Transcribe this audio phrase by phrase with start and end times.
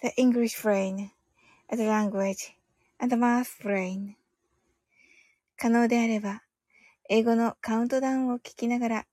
[0.00, 1.10] the English brain,
[1.70, 2.54] the language,
[3.00, 4.14] and the math brain.
[5.56, 6.42] 可能であれば、
[7.08, 9.06] 英語のカウントダウンを聞きながら、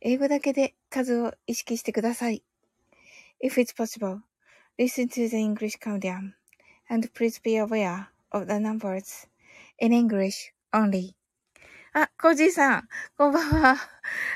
[0.00, 2.42] 英語だけで数を意識してください。
[3.44, 4.20] If it's possible,
[4.78, 6.32] listen to the English countdown,
[6.88, 9.28] and please be aware of the numbers
[9.78, 11.14] in English only.
[11.92, 12.88] あ、コージーさん、
[13.18, 13.76] こんばんは。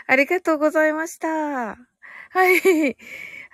[0.07, 1.29] ありがとうございました。
[1.29, 1.77] は
[2.35, 2.97] い。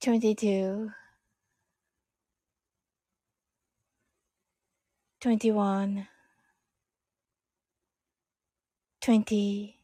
[0.00, 0.92] 22
[5.20, 6.06] 21
[9.00, 9.74] 20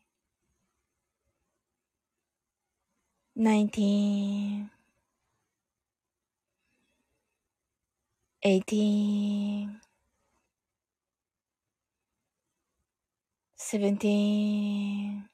[3.36, 4.70] 19
[8.44, 9.80] 18
[13.56, 15.33] 17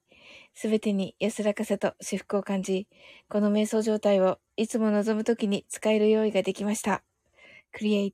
[0.53, 2.87] すべてに安らかさと至福を感じ、
[3.29, 7.03] この瞑想状態をいつも望むときに使える用意ができました。
[7.73, 8.13] Create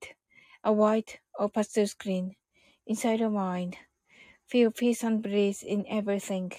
[0.63, 2.31] a white or pastel screen
[2.87, 3.73] inside your mind.
[4.49, 6.51] Feel peace and bliss in everything.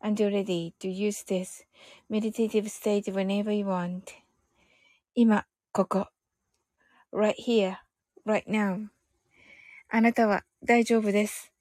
[0.00, 1.64] And you're ready to use this
[2.08, 4.02] meditative state whenever you want.
[5.14, 6.08] 今、ここ。
[7.12, 7.76] right here,
[8.26, 8.88] right now.
[9.88, 11.52] あなたは大丈夫です。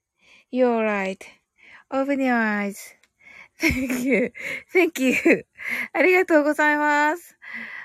[0.52, 2.76] You're right.Open your eyes.
[3.60, 4.34] Thank you.
[4.74, 5.46] Thank you.
[5.94, 7.36] ありがとうございます。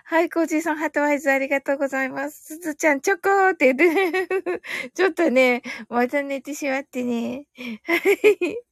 [0.04, 2.56] はい、コージーさん、ハートワイズありがとうございます。
[2.56, 4.60] すずちゃん、チョコーって言って、
[4.94, 7.46] ちょっとね、また寝てしまってね。
[7.84, 8.62] はい。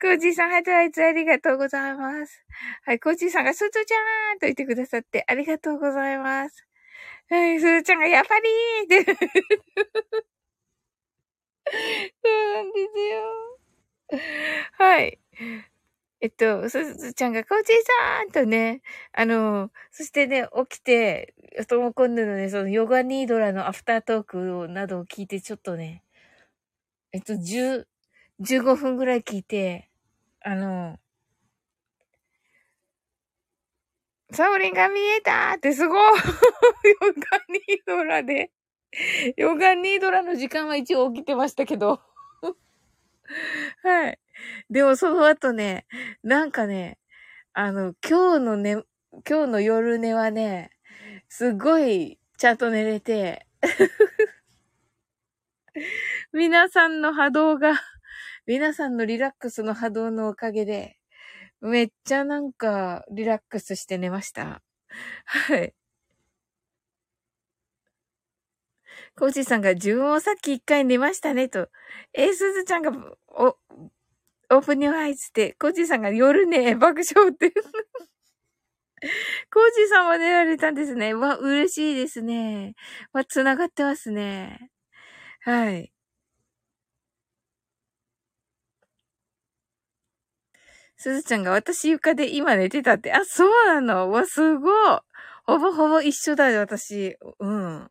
[0.00, 2.44] コージーさん、ハートワイズありがとうございます。
[2.84, 6.66] はい、コージーさんが、すずちゃーんと言ってくださってありがとうございます。
[7.30, 9.16] はい、すずちゃんが、やっぱりーって。
[12.22, 13.58] そうなんですよ。
[14.78, 15.23] はい。
[16.20, 17.76] えっと、すずちゃんが、コーチー
[18.18, 18.82] さんとね、
[19.12, 21.34] あの、そしてね、起きて、
[21.68, 26.02] とも今度のね、そのヨガニードラのアフタートークなどを聞いて、ちょっとね、
[27.12, 27.86] えっと、10、
[28.40, 29.90] 15分ぐらい聞いて、
[30.40, 30.98] あの、
[34.32, 38.50] サオリンが見えたってすごい ヨガニードラで。
[39.36, 42.00] ヨガニードラの時間は一応起きてましたけど。
[43.82, 44.18] はい。
[44.70, 45.86] でもその後ね、
[46.22, 46.98] なんかね、
[47.52, 48.82] あの、今日のね、
[49.28, 50.70] 今日の夜寝はね、
[51.28, 53.46] すごいちゃんと寝れて、
[56.32, 57.80] 皆さんの波動が、
[58.46, 60.96] 皆さんのリラックスの波動のおかげで、
[61.60, 64.62] めっちゃなんかリラックスして寝ました。
[65.24, 65.74] はい。
[69.16, 71.68] コーチさんが自分をさっき一回寝ましたねと。
[72.12, 72.92] え、すずちゃんが、
[73.28, 73.56] お、
[74.50, 77.52] オープニューアイズって、コーチさんが夜ね、 爆笑って。
[79.50, 81.14] コーチさんも寝られたんですね。
[81.14, 82.74] わ、嬉しいですね。
[83.12, 84.70] わ、繋がってますね。
[85.42, 85.90] はい。
[90.96, 93.12] すずちゃんが私床で今寝てたって。
[93.12, 95.00] あ、そうなのわ、すごい。
[95.44, 97.16] ほぼほぼ一緒だよ、私。
[97.40, 97.90] うん。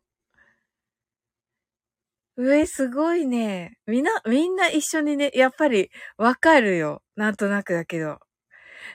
[2.36, 3.78] 上、すごいね。
[3.86, 7.02] みんな、みんな一緒にね、やっぱりわかるよ。
[7.16, 8.18] なんとなくだけど。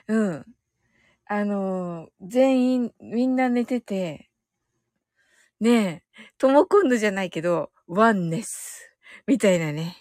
[0.08, 0.44] うん。
[1.26, 4.30] あのー、全員、みんな寝てて、
[5.60, 8.96] ねえ、とも今度じゃないけど、ワンネス。
[9.26, 9.96] みたいなね。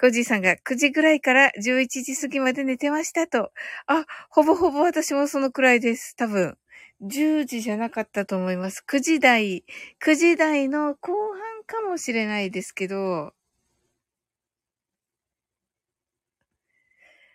[0.00, 3.52] コジさんが9時ぐらいから11時過ぎまで寝てましたと。
[3.86, 6.16] あ、ほぼほぼ私もそのくらいです。
[6.16, 6.58] 多分。
[7.02, 8.84] 10時じゃなかったと思います。
[8.88, 9.64] 9時台、
[10.04, 13.34] 9時台の後半かもしれないですけど、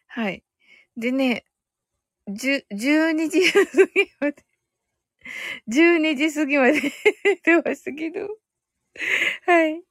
[0.08, 0.44] はい。
[0.98, 1.46] でね、
[2.28, 4.46] 10、12時過ぎまで、
[5.68, 6.82] 12時過ぎまで
[7.26, 8.28] 寝てましたけど、
[9.46, 9.82] はい。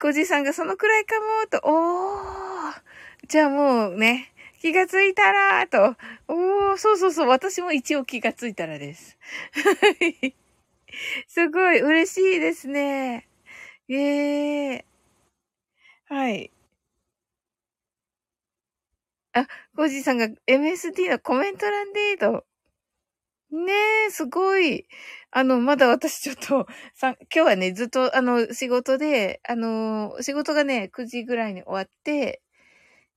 [0.00, 2.82] コジさんがそのくらいかも、と、おー。
[3.28, 5.96] じゃあもうね、気がついたら、と。
[6.28, 9.18] おー、そうそうそう、私も一応気がついたらです。
[9.54, 10.34] はい
[11.28, 13.28] すごい嬉しいですね。
[13.94, 16.52] ええー、はい。
[19.34, 19.46] あ、
[19.76, 22.46] コージさんが MSD のコメント欄で、と。
[23.50, 23.72] ね
[24.08, 24.86] え、すごい。
[25.30, 32.40] あの、まだ私ちょっと、さ、今日はね、ずっと、あの、仕事で、あの、仕事がね、9時ぐらいに終わって、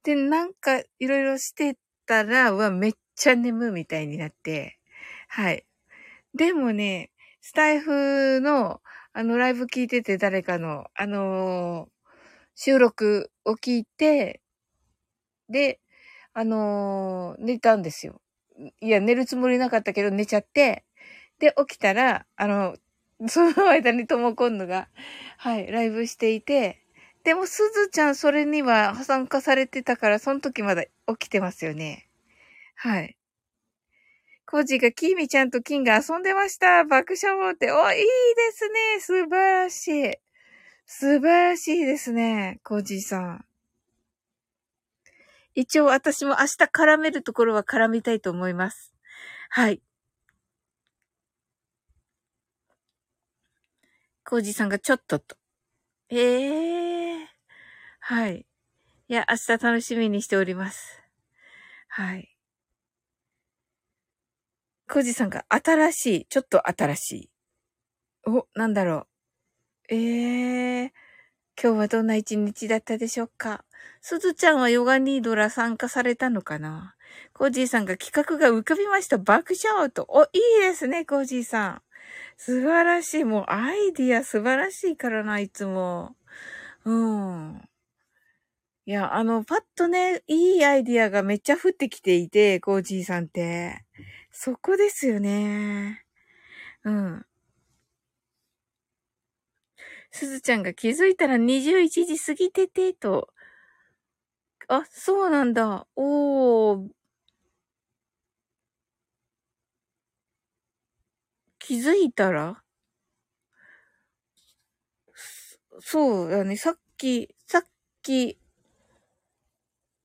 [0.04, 1.78] で、なんか、いろいろして
[2.08, 4.80] たら、うわ、めっちゃ眠みたいになって、
[5.30, 5.66] はい。
[6.36, 7.12] でもね、
[7.42, 8.82] スタイフの、
[9.18, 12.10] あの、ライブ聞いてて誰かの、あのー、
[12.54, 14.42] 収録を聞いて、
[15.50, 15.80] で、
[16.34, 18.20] あのー、寝たんですよ。
[18.82, 20.84] いや、寝るつもりなかったけど寝ちゃって、
[21.40, 22.76] で、起きたら、あの、
[23.30, 24.90] その間にとも今度が、
[25.38, 26.82] はい、ライブしていて、
[27.24, 30.90] でも、すずちゃんそれには参加されてたから、その時まだ起
[31.20, 32.10] きてますよね。
[32.76, 33.16] はい。
[34.56, 36.86] コージがキーミちゃんとキンが遊んでました。
[36.86, 37.74] 爆笑って。
[37.74, 38.08] お、いいで
[38.54, 39.00] すね。
[39.02, 40.14] 素晴らしい。
[40.86, 42.62] 素晴らしいですね。
[42.64, 43.46] コージさん。
[45.56, 48.94] 一応私も明日絡めるところは絡みたいと思います。
[49.50, 49.82] はい。
[54.24, 55.36] コージさんがちょっとと。
[56.08, 57.26] ええー、
[58.00, 58.46] はい。
[59.10, 61.04] いや、明日楽しみにしております。
[61.90, 62.35] はい。
[64.88, 67.30] コージさんが新しい、ちょっと新しい。
[68.28, 69.08] お、なんだろ
[69.90, 69.96] う。
[69.96, 70.92] ええー、
[71.62, 73.66] 今日はどんな一日だったでしょうか？
[74.02, 76.96] すずちゃんはヨガニードラ参加されたのかな？
[77.34, 79.18] コージーさんが企画が浮かびました。
[79.18, 80.06] 爆笑と。
[80.10, 80.28] お、い
[80.60, 81.82] いですね、コージーさん。
[82.38, 83.24] 素晴らしい。
[83.24, 86.16] もうアイディア素晴らしいからな、いつも。
[86.84, 87.62] うん。
[88.86, 93.84] いや、あの、パッとね、いいアイディアがめっちゃ降ってきていて、コージーさんって。
[94.38, 96.04] そこですよね。
[96.84, 97.26] うん。
[100.12, 103.30] すずちゃんが気づいたら21時過ぎてて、と。
[104.68, 105.88] あ、そうなんだ。
[105.96, 106.96] おー。
[111.60, 112.62] 気づいたら？
[115.82, 116.56] そうだね。
[116.58, 117.64] さっき、さっ
[118.02, 118.38] き、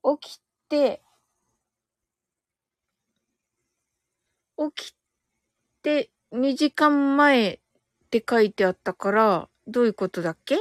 [0.02, 1.02] 起きて、
[4.74, 4.94] 起き
[5.82, 7.60] て2時間前っ
[8.10, 10.58] て書いてあったから、どういうことだっけ？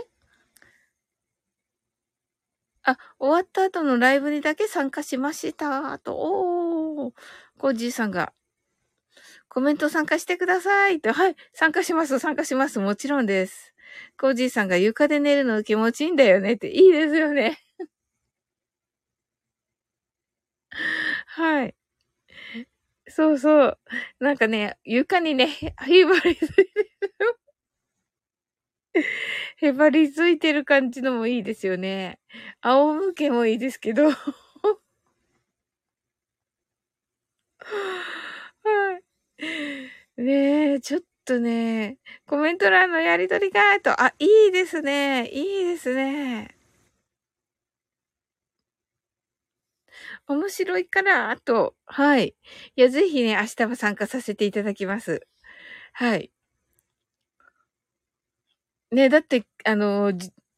[2.83, 7.13] あ、終わった後のライブにだけ参加しましたと、おー、
[7.59, 8.33] コージーさんが、
[9.49, 13.73] コメント参加してくださいと、はい、参加します、参加します、もちろんです。
[14.19, 17.59] コージーさんが床で寝るの気持ちいいんだよねって、いいですよね。
[21.27, 21.75] はい。
[23.19, 23.79] そうそう。
[24.21, 25.71] なんかね、床にね、へ
[26.05, 26.69] ばりついてる。
[29.57, 32.19] へばりついてる感じのもいいですよね。
[32.61, 34.09] 仰向けもいいですけど。
[38.63, 39.01] はい。
[40.17, 45.27] ねえ、ちょっとね、コメント欄のやりとりが、と、あ、いいですね。
[45.29, 46.58] いいですね。
[50.29, 52.35] 面白いから、あと、はい。
[52.75, 55.27] いや、ぜひね、明日は参加させていただきます。
[55.93, 56.31] はい。
[58.91, 60.13] ね、だって、あの、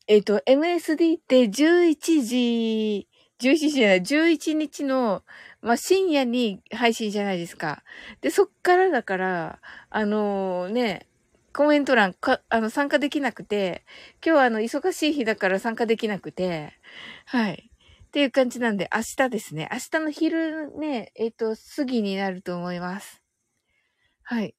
[0.08, 3.08] えっ、ー、と、MSD って11時、
[3.40, 5.24] 11時じゃない、11日の、
[5.62, 7.84] まあ、深夜に配信じゃないですか。
[8.20, 11.08] で、そっからだから、あのー、ね、
[11.54, 13.86] コメント欄か、あの、参加できなくて、
[14.26, 16.74] 今日はあの、忙しい日だから参加できなくて、
[17.26, 17.71] はい。
[18.12, 19.70] っていう感じなんで、明日ですね。
[19.72, 23.22] 明日の昼ね、えっ、ー、と、過ぎになると思います。
[24.24, 24.54] はい。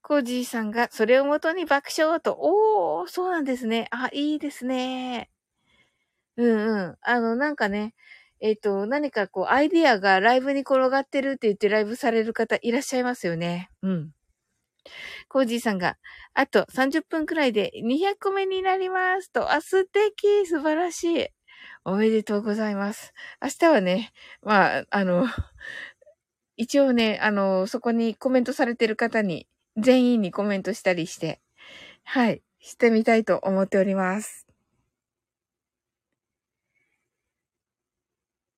[0.00, 3.88] コージーさんが、それをもとに爆笑と、おー、そうなんですね。
[3.90, 5.28] あ、いいですね。
[6.38, 6.96] うんうん。
[7.02, 7.94] あの、なんかね、
[8.40, 13.68] えっ、ー、と、何かこう、アイディアがライブに転がってるって言ってライブされる方いらっしゃいますよね。
[13.82, 14.12] うん。
[15.28, 15.98] コージーさんが、
[16.32, 21.35] あと30分くらいで200個目になりますと、あ、素敵素晴らしい。
[21.88, 23.14] おめでとうございます。
[23.40, 24.12] 明日はね、
[24.42, 25.26] まあ、あの、
[26.58, 29.46] 一応ね、あの、そこにコメントされてる方に、
[29.78, 31.40] 全員にコメントしたりして、
[32.04, 34.46] はい、してみたいと思っております。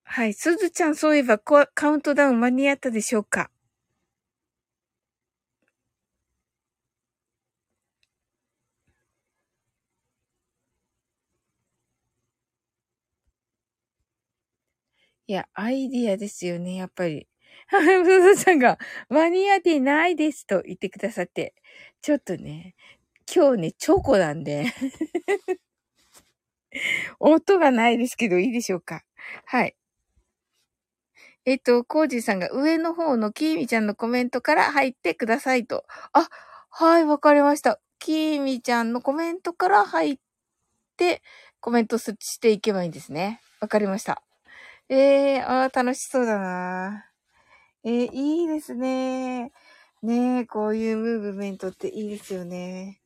[0.02, 3.48] はい、すずちゃん、そういえばカウントダウン間に合ったでしょうか？
[15.28, 17.28] いや、アイディアですよね、やっぱり。
[17.66, 18.78] はい、むずさんが、
[19.10, 21.54] 間に合ってないですと言ってくださって。
[22.00, 22.74] ちょっとね、
[23.30, 24.72] 今日ね、チョコなんで
[27.20, 29.04] 音がないですけど、いいでしょうか。
[29.44, 29.76] はい。
[31.44, 35.84] えっと、コージーさんが上の方のキーミちゃんのコメントから入ってくださいと。
[36.14, 36.30] あ、
[36.70, 37.78] はい、わかりました。
[37.98, 40.18] キーミちゃんのコメントから入っ
[40.96, 41.22] て、
[41.60, 43.42] コメントしていけばいいんですね。
[43.60, 44.22] わかりました。
[44.90, 47.06] ええー、ああ、楽しそうだな。
[47.84, 49.52] えー、いいですね。
[50.02, 53.00] ねえ、こういうムーブメントっていいですよね。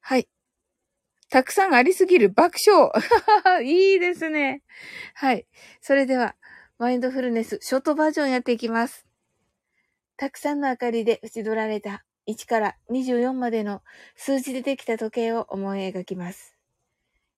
[0.00, 0.28] はい。
[1.30, 2.90] たくさんありすぎる爆笑
[3.64, 4.62] いいですね。
[5.14, 5.46] はい。
[5.80, 6.36] それでは、
[6.78, 9.06] マインドフルネスショートバージョンやっていきます。
[10.16, 13.82] たくさんの明かりで縁取られた1から24までの
[14.16, 16.53] 数字でできた時計を思い描きます。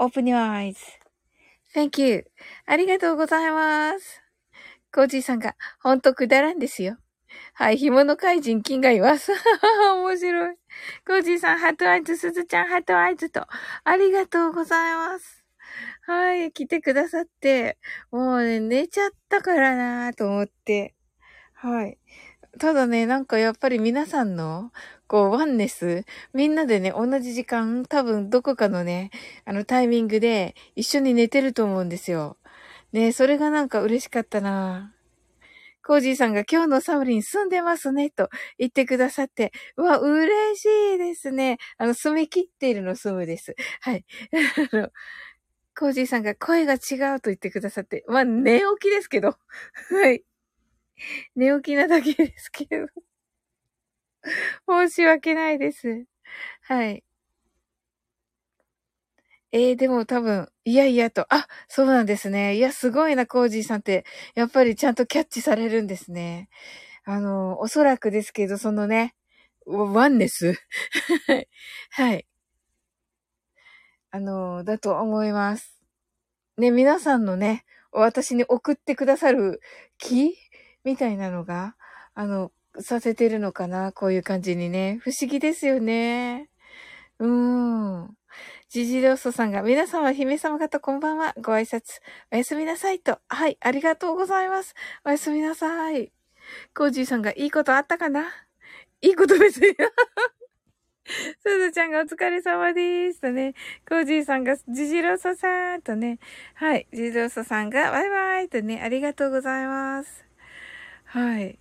[0.00, 0.38] Open your
[1.74, 2.24] eyes.Thank you.
[2.64, 4.22] ありがとうございます。
[4.94, 6.96] コージーさんが、ほんとくだらんですよ。
[7.52, 9.30] はい、紐の怪人金がいます。
[9.92, 10.56] 面白い。
[11.06, 13.46] コージーさん、 heart eyes、すずちゃん、 heart eyes と、
[13.84, 15.44] ありがとうございます。
[16.06, 17.76] はい、来てくださって、
[18.10, 20.94] もうね、寝ちゃったからなぁと思って。
[21.52, 21.98] はい。
[22.58, 24.72] ただね、なんかやっぱり皆さんの、
[25.10, 29.10] こう、ワンネス、みんなでね、同じ時間、多分どこかのね、
[29.44, 32.36] あのタイミングで一緒に寝てると思うんですよ。
[32.92, 34.94] ね、それがなんか嬉しかったな
[35.84, 41.58] コージーさんが今日のサウリン住んでますね、と言ってくださって、うわ、嬉しいですね。
[41.78, 43.56] あの、住み切っているの住むです。
[43.80, 44.04] はい。
[44.72, 44.90] あの、
[45.76, 49.36] コージーさんが声が違うと言ってくださって、まあ、寝起きですけど。
[49.90, 50.22] はい。
[51.34, 52.86] 寝起きなだけですけど。
[54.68, 56.04] 申し訳ないです。
[56.62, 57.02] はい。
[59.52, 62.54] えー、でも多分、いやいやと、あ、そうなんですね。
[62.56, 64.04] いや、すごいな、コージーさんって、
[64.36, 66.48] やっぱりちゃんとキャッチされるんですね。
[67.04, 69.14] あの、おそらくですけど、そのね、
[69.66, 70.54] ワンネス
[71.92, 72.26] はい。
[74.12, 75.78] あの、だと思います。
[76.58, 79.60] ね、皆さんのね、私に送ってくださる
[79.98, 80.36] 気
[80.84, 81.76] みたいなのが、
[82.14, 82.52] あの、
[82.82, 84.98] させてるのかなこういう感じにね。
[85.02, 86.48] 不思議ですよね。
[87.18, 87.28] うー
[88.04, 88.16] ん。
[88.68, 91.34] ジジローソさんが、皆様、姫様方こんばんは。
[91.42, 92.00] ご挨拶。
[92.30, 93.18] おやすみなさいと。
[93.28, 94.74] はい、ありがとうございます。
[95.04, 96.12] おやすみなさい。
[96.74, 98.26] コージーさんが、いいことあったかな？
[99.02, 99.74] いいこと別に。
[101.42, 103.20] すずちゃんがお疲れ様です。
[103.20, 103.54] とね。
[103.88, 106.18] コージーさんが、ジジローソさんとね。
[106.54, 106.86] はい。
[106.92, 108.80] ジジローソさんが、バイバイとね。
[108.80, 110.24] ありがとうございます。
[111.06, 111.59] はい。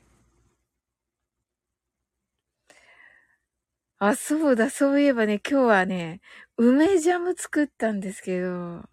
[4.01, 6.21] あ、そうだ、そういえばね、今日はね、
[6.55, 8.83] 梅ジャム作ったんですけど、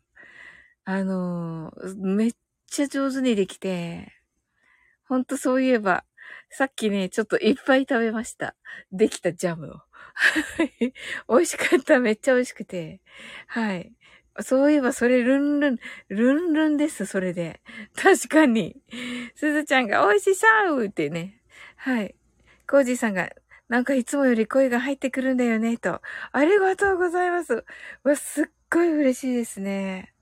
[0.84, 2.32] あの、めっ
[2.66, 4.12] ちゃ上手にできて、
[5.08, 6.04] ほんとそういえば、
[6.50, 8.56] さっきね、ちょっといっぱい食べました。
[8.92, 9.76] できたジャムを。
[11.28, 12.00] 美味しかった。
[12.00, 13.00] めっちゃ美味しくて。
[13.48, 13.92] はい。
[14.40, 17.60] そういえば、それ、ルンルン、ルンルンです、それで。
[17.96, 18.76] 確かに。
[19.36, 20.46] すずちゃんが美味しそ
[20.82, 21.42] うってね。
[21.76, 22.14] はい。
[22.68, 23.30] コージーさんが、
[23.68, 26.00] なんかいつもより声が入ってくるんだよね、と。
[26.32, 27.64] ありがとうございます。
[28.04, 30.14] わ、すっごい嬉しいですね。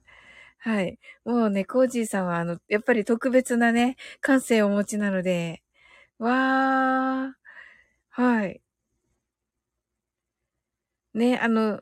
[0.59, 0.99] はい。
[1.25, 5.63] もうね、コージーさんは、あの、やっぱり特別なね、感性をお持ちなので、
[6.19, 7.33] わー。
[8.11, 8.61] はい。
[11.13, 11.81] ね、あの、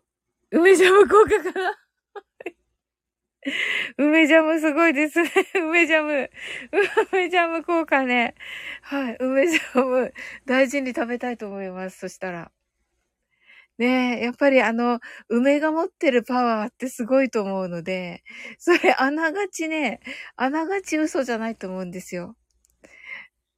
[0.51, 1.82] 梅ジャム効果かな
[3.97, 5.29] 梅ジャムすごいですね。
[5.55, 6.29] 梅ジャム。
[7.11, 8.35] 梅ジャム効果ね。
[8.81, 9.17] はい。
[9.19, 10.13] 梅ジャム、
[10.45, 11.99] 大事に食べたいと思います。
[11.99, 12.51] そしたら。
[13.79, 18.23] ねえ、やっぱりあの、梅が持ってるパワーってすごいと思うので、
[18.59, 19.99] それあながちね、
[20.35, 22.35] あながち嘘じゃないと思うんですよ。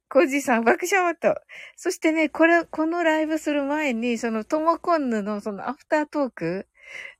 [0.08, 1.34] コージさん、爆笑と。
[1.76, 6.66] そしてね、これ、このライブする前に、その、トモコンヌのそのアフタートーク、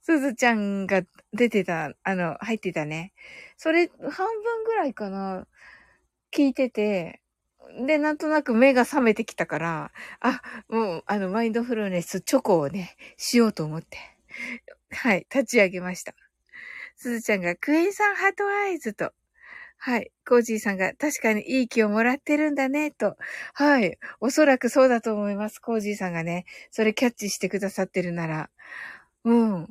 [0.00, 1.02] すずちゃんが
[1.32, 3.12] 出てた、あの、入ってたね。
[3.56, 5.46] それ、半分ぐらいかな、
[6.32, 7.20] 聞いてて、
[7.86, 13.98] で、なんとなく目が覚めてきたから、あ、もう、あの、マインドフルネスチョコをね、しようと思って、
[14.90, 16.14] はい、立ち上げました。
[16.96, 19.12] すずちゃんが、クエンさん heart eyes と、
[19.78, 20.10] はい。
[20.26, 23.16] コージーさんが確かにいい気をもらってるんだね、と。
[23.54, 23.98] はい。
[24.20, 25.58] おそらくそうだと思います。
[25.60, 28.50] コージーさんがね、それキャッチしてくださってるなら。
[29.26, 29.68] うん。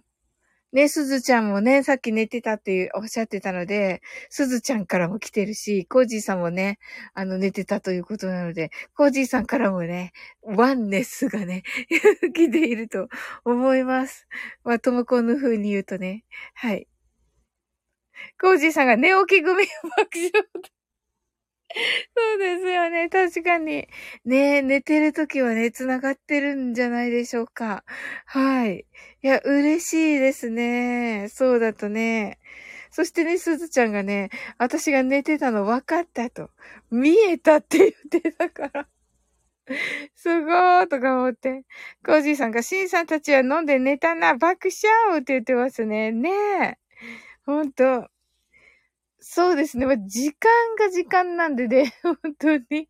[0.74, 6.80] ね、すずちゃんもね、さっき寝てたっていうおっしゃってたので、すずちゃんからも来てるし、コージーさんもね、
[7.14, 10.12] あの、寝てたということなので、コージーさんからもね、
[10.44, 11.64] ワンネスがね、
[12.36, 13.08] 来ていると
[13.46, 14.28] 思います。
[14.66, 16.88] まあ、ともこんの風に言うとね、はい。
[18.42, 19.66] コージーさんが寝起き組
[19.98, 20.32] 爆笑
[22.16, 23.10] そうですよね。
[23.10, 23.88] 確かに。
[24.26, 27.84] ね寝てるときはね、繋がってるんじゃないでしょうか。
[28.26, 28.86] はい。
[29.22, 31.28] いや、嬉しいですね。
[31.30, 32.40] そうだとね。
[32.92, 36.50] そしてね、すずちゃんがね、私が寝てたの分かったと。
[36.92, 38.88] 見えたって言ってたから。
[40.16, 41.64] すごーとか思って。
[42.06, 46.12] コージーさんが、シンさんたちは飲んで寝たな、爆笑って言ってますね。
[46.12, 46.30] ね
[46.64, 46.78] え。
[47.46, 48.08] ほんと。
[49.28, 49.88] そうですね。
[50.08, 52.88] 時間が時間なんでね、 本当に。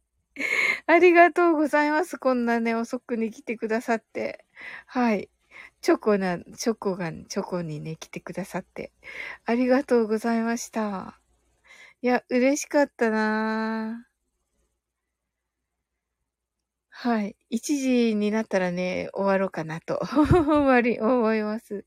[0.87, 2.17] ありがとうございます。
[2.19, 4.45] こんなね、遅くに来てくださって。
[4.85, 5.29] はい。
[5.81, 8.91] チョコな、チョコが、チョコにね、来てくださって。
[9.45, 11.21] ありがとうございました。
[12.01, 14.07] いや、嬉しかったな
[16.89, 17.35] はい。
[17.51, 21.85] 1時になったらね、終わろうかなと、 終わり、思います。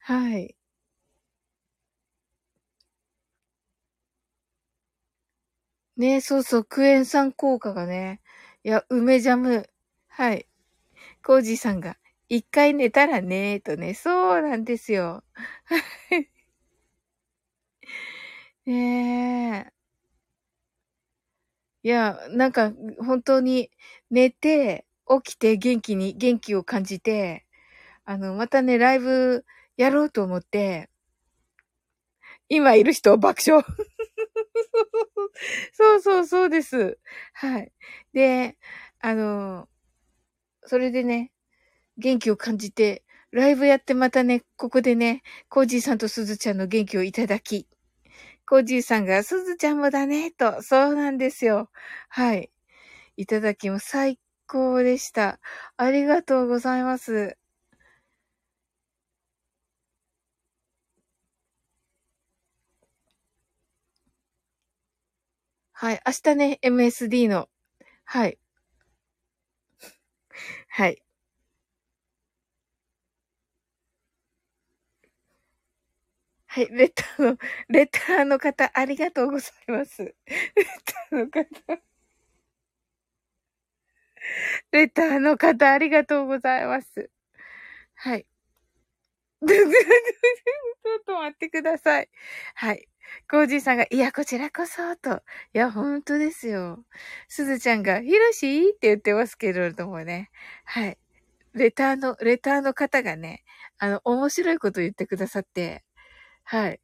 [0.00, 0.55] はい。
[5.96, 8.20] ねそうそう、クエン酸効果がね。
[8.64, 9.68] いや、梅ジャム。
[10.08, 10.46] はい。
[11.24, 11.96] コージさんが、
[12.28, 15.24] 一回寝たらねとね、そうなんですよ。
[18.64, 18.72] ね
[19.66, 19.72] え。
[21.82, 23.70] いや、なんか、本当に、
[24.10, 24.86] 寝て、
[25.24, 27.46] 起きて元気に、元気を感じて、
[28.04, 29.44] あの、またね、ライブ
[29.76, 30.90] やろうと思って、
[32.48, 33.64] 今いる人爆笑。
[35.72, 36.98] そうそうそうです。
[37.34, 37.72] はい。
[38.12, 38.56] で、
[39.00, 39.68] あの、
[40.64, 41.32] それでね、
[41.98, 47.68] 元気を感じて、ライブやってまたね、ここでね、コージーさんとすずちゃんの元気をいただき、
[48.48, 51.70] コージーさんがすずちゃんもだね、と、そうなんですよ。
[52.08, 52.50] はい。
[53.16, 55.40] いただきも最高でした。
[55.76, 57.36] ありがとうございます。
[65.78, 66.00] はい。
[66.06, 67.50] 明日ね、MSD の、
[68.06, 68.38] はい。
[70.68, 71.02] はい。
[76.48, 76.68] はい。
[76.70, 80.02] レターの、レターの方、ありがとうございます。
[80.04, 80.14] レ
[80.84, 81.82] ターの方。
[84.72, 87.10] レターの方、ありがとうございます。
[87.96, 88.26] はい。
[89.46, 92.08] ちょっと待ってください。
[92.54, 92.88] はい。
[93.30, 95.22] コージーさんが、いや、こちらこそ、と。
[95.54, 96.84] いや、本当ですよ。
[97.28, 100.30] すずちゃんが、ひろしって言ってますけれどもね。
[100.64, 100.98] はい。
[101.54, 103.44] レターの、レターの方がね、
[103.78, 105.84] あの、面白いこと言ってくださって。
[106.44, 106.80] はい。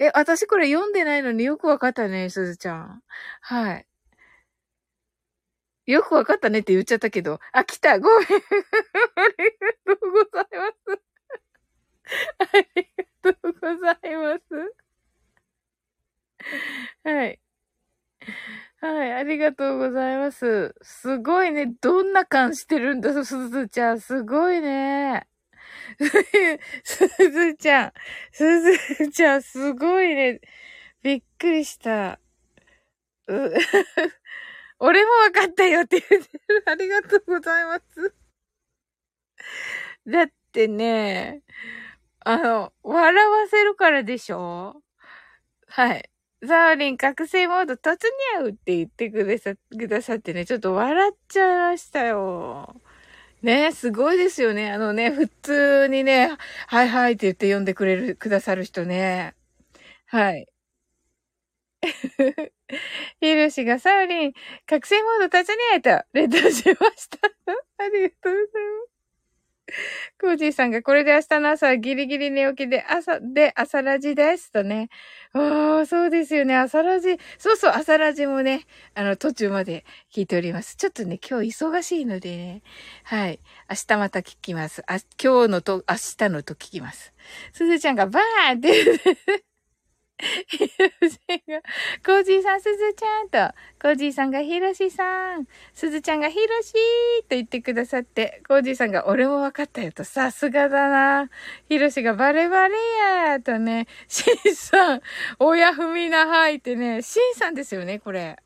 [0.00, 3.02] え、私これ読んでないのによくわかったね、すずちゃん。
[3.42, 3.86] はい。
[5.86, 7.40] よくわかったねって言っちゃったけど。
[7.52, 8.34] あ、来たごめんあり
[9.86, 11.02] がとうございます。
[12.38, 12.44] あ
[12.76, 12.86] り
[13.24, 14.81] がとうございます。
[17.04, 17.38] はい。
[18.80, 20.74] はい、ありがとうございます。
[20.82, 21.66] すごいね。
[21.80, 24.00] どんな感してるんだ、すずちゃん。
[24.00, 25.28] すごいね。
[26.84, 27.92] すずちゃん。
[28.32, 28.62] す
[28.98, 30.40] ずちゃん、すごいね。
[31.02, 32.20] びっくりした。
[33.28, 33.34] う
[34.80, 36.64] 俺もわかったよって言ってる。
[36.66, 38.14] ありがとうございます。
[40.06, 41.42] だってね、
[42.20, 44.82] あの、笑わせるからでしょ？
[45.68, 46.08] はい。
[46.44, 47.98] ザーリン覚醒モード突
[48.40, 52.74] 入って言ってくださくださってね、ちょっと笑っちゃいましたよ。
[53.42, 54.72] ね、すごいですよね。
[54.72, 56.36] あのね、普通にね、
[56.68, 59.34] はいはいって言って呼んでくれる、くださる人ね。
[60.06, 60.48] はい。
[63.20, 64.32] ヒロシがサーリン、
[64.66, 67.18] 覚醒モード突入と、レッドしました。
[67.78, 68.91] ありがとうございます。
[70.20, 74.88] コージーさんがこれで明日の朝ギリギリ寝起きで朝、で朝ラジですとね。
[75.32, 76.56] ああ、そうですよね。
[76.56, 77.18] 朝ラジ。
[77.38, 80.76] そうそう、朝ラジもね、あの、途中まで聞いております。
[80.76, 82.62] ちょっとね、今日忙しいのでね。
[83.04, 83.40] はい。
[83.68, 84.82] 明日また聞きます。
[84.86, 87.12] あ、今日のと、明日のと聞きます。
[87.52, 89.51] すずちゃんがバーンって
[90.46, 91.60] ひろしが、
[92.04, 101.28] コージーさん、すずちゃんと、コージーさんがひろしさん、すずちゃんがひろしーと言ってくださって、コージーさんが俺もわかったよと、さすがだな。
[101.68, 102.74] ひろしがバレバレ
[103.26, 105.02] やーとね、しんさん、
[105.38, 108.36] 親踏みなはいってね、しんさんですよね、これ。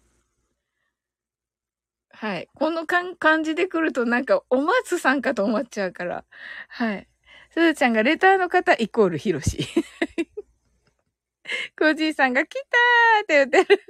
[2.18, 2.48] はい。
[2.54, 6.24] このかん感じで来るとなんか、お松さんかと思っちゃうから。
[6.68, 7.06] はい。
[7.50, 9.68] すずちゃんがレターの方イコールひろし。
[11.78, 13.82] コージーさんが来たーって言ってる。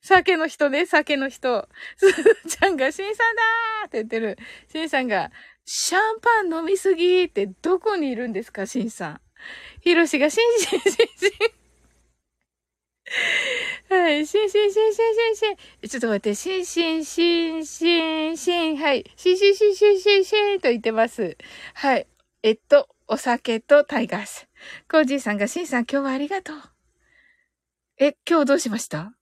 [0.00, 1.68] 酒の人ね、酒の人。
[1.96, 4.38] すずちゃんが、シンさんだーって言ってる。
[4.72, 5.30] シンさんが、
[5.64, 9.20] シャンパン飲みすぎーってどこにいるんですか、シンさん。
[9.80, 11.68] ヒロシが、シンシンシンシン。
[13.88, 15.56] はい、シンシンシンシンシンシン。
[15.88, 18.76] ちょっと待って、シンシンシンシンシン。
[18.76, 21.36] はい、シンシンシンシンシンシンと言ってます。
[21.74, 22.06] はい。
[22.42, 24.48] えっと、お酒とタイガース。
[24.90, 26.77] コージーさんが、シンさん今日はありがとう。
[28.00, 29.12] え、今日どうしました？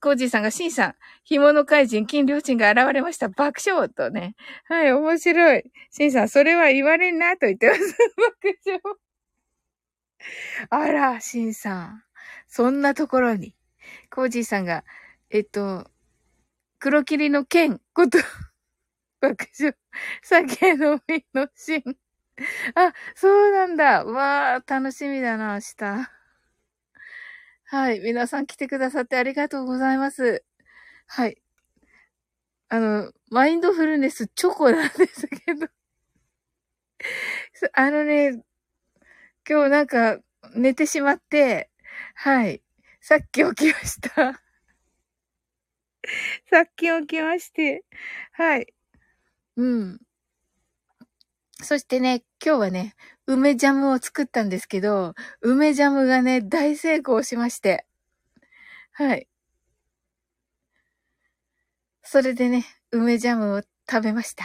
[0.00, 3.28] コージーさんが、シンさん、干物怪人、金良鎮が現れました。
[3.30, 4.34] 爆笑とね。
[4.66, 5.64] はい、面白い。
[5.90, 7.80] シンさん、それは言われんなと言ってます。
[8.16, 8.98] 爆笑。
[10.70, 12.02] あら、シンさん。
[12.46, 13.54] そんなところに。
[14.10, 14.84] コージーさんが、
[15.30, 15.90] えっと、
[16.80, 18.18] 黒霧の剣こと、
[19.20, 19.76] 爆笑。
[20.22, 21.82] 酒飲みのシン。
[22.74, 24.04] あ、そうなんだ。
[24.04, 26.17] わあ、楽しみだな、明日。
[27.70, 28.00] はい。
[28.00, 30.42] 皆さん来てくださってありがとうございます。
[31.06, 31.36] はい。
[32.70, 35.68] あの、マインドフルネスチョコなんですけど
[37.74, 38.42] あのね、
[39.48, 40.18] 今日なんか
[40.54, 41.70] 寝てしまって、
[42.14, 42.62] はい。
[43.00, 44.42] さっき起きました
[46.50, 47.84] さっき起きまして、
[48.32, 48.74] はい。
[49.56, 50.00] うん。
[51.62, 52.94] そしてね、今日はね、
[53.26, 57.84] 梅ジャムを作ったんですけど、梅ジャムがね、大成功しまして。
[58.92, 59.28] はい。
[62.02, 64.44] それでね、梅ジャムを食べました。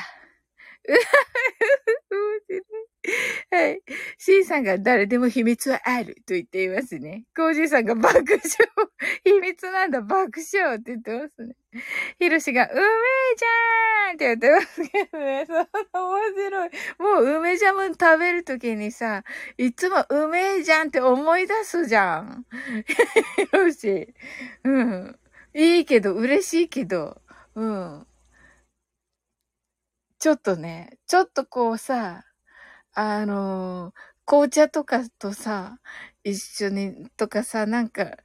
[2.10, 2.93] 面白い。
[3.52, 3.82] はい。
[4.18, 7.26] C さんが誰でも秘密はあると言っていますね。
[7.36, 8.42] コージーさんが爆笑。
[9.24, 11.56] 秘密なんだ、爆笑って言ってますね。
[12.20, 15.46] ヒロシが、梅じゃーんって言ってますけどね。
[15.46, 16.70] そんな面白い。
[17.00, 19.24] もう梅ジャム食べるときにさ、
[19.58, 22.46] いつも梅じゃんって思い出すじゃん。
[23.36, 24.14] ヒロシ。
[24.64, 25.20] うん。
[25.54, 27.22] いいけど、嬉しいけど。
[27.56, 28.08] うん。
[30.20, 32.24] ちょっとね、ちょっとこうさ、
[32.94, 33.94] あの、
[34.26, 35.80] 紅茶とかとさ、
[36.24, 38.18] 一緒に、とかさ、なんか、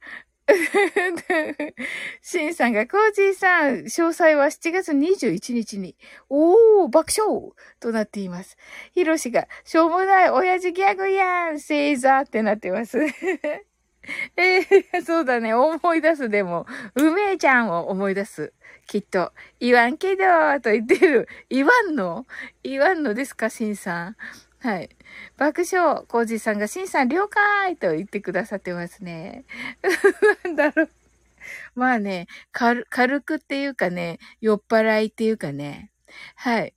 [2.21, 5.95] シンさんが、コージーさん、詳細は7月21日に、
[6.29, 8.57] おー、爆笑となっています。
[8.93, 12.99] ヒロシが、しょうもない親父ギャグやん、セイザーってなってます。
[14.37, 18.53] えー、そうだね、思い出すでも、うめえちゃんを思い出す。
[18.87, 20.23] きっと、言わんけど、
[20.61, 21.27] と言ってる。
[21.49, 22.25] 言わんの？
[22.63, 24.17] 言わんのですか、シンさん？
[24.61, 24.89] はい。
[25.37, 29.45] 爆笑、コージーさんが、シンさん了解と言ってくださってますね。
[30.43, 30.89] なんだろう。
[31.75, 35.91] まあね、軽、軽くっていうかね、酔っ払いっていうかね。
[36.35, 36.73] はい。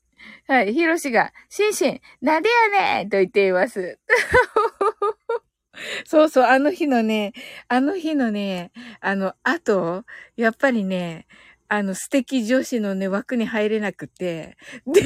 [0.47, 0.73] はい。
[0.73, 3.99] ヒロシが、シンシン、なでやねと言っています。
[6.07, 7.33] そうそう、あの日のね、
[7.67, 10.05] あの日のね、あの、後、
[10.37, 11.27] やっぱりね、
[11.69, 15.03] あの、素敵女子のね、枠に入れなくて、デ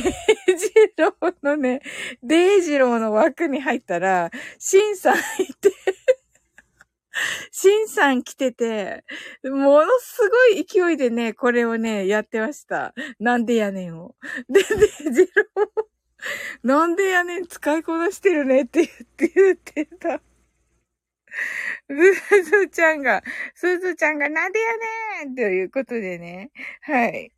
[0.57, 1.81] イジローのね、
[2.23, 5.71] デイジローの枠に入ったら、シンさんいて、
[7.51, 9.05] シンさん来てて、
[9.45, 12.95] ものすごい勢いでね、これをね、やってました。
[13.19, 14.17] なんでやねんを。
[14.49, 18.63] で、デイジロー、なんでやねん使いこなしてるね？
[18.63, 20.21] って言って言ってた。
[21.89, 23.23] すずちゃんが、
[23.55, 26.51] すずちゃんがなんでやねんということでね。
[26.83, 27.33] はい。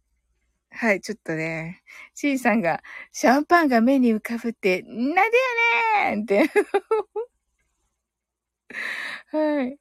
[0.71, 1.83] はい、ちょっとね、
[2.15, 4.89] シーさんが、シャンパンが目に浮かぶって、な
[5.27, 5.39] んで
[6.05, 6.51] やねんって。
[9.31, 9.79] はい。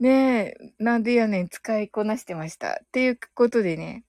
[0.00, 2.80] ねえ、なんでやねん使いこなしてました。
[2.84, 4.04] っていうことでね、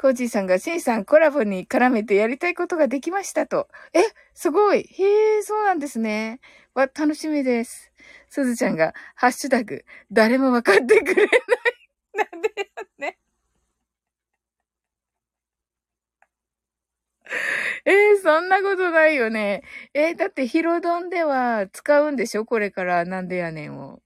[0.00, 3.68] コージーさんが、シンさんコラボに絡めてやりたいことができましたと。
[3.94, 4.00] え、
[4.34, 4.80] すごい。
[4.82, 6.40] へえ、そうなんですね。
[6.74, 7.92] わ、楽しみです。
[8.30, 11.42] すずちゃんが、ハッシュタグ、誰もわかってくれない。
[12.14, 12.64] なんでや
[12.98, 13.29] ねん。
[17.84, 19.62] えー、そんなことないよね。
[19.94, 22.44] えー、だってヒロドンでは使うんでしょ？
[22.44, 24.02] これからなんでやねんを。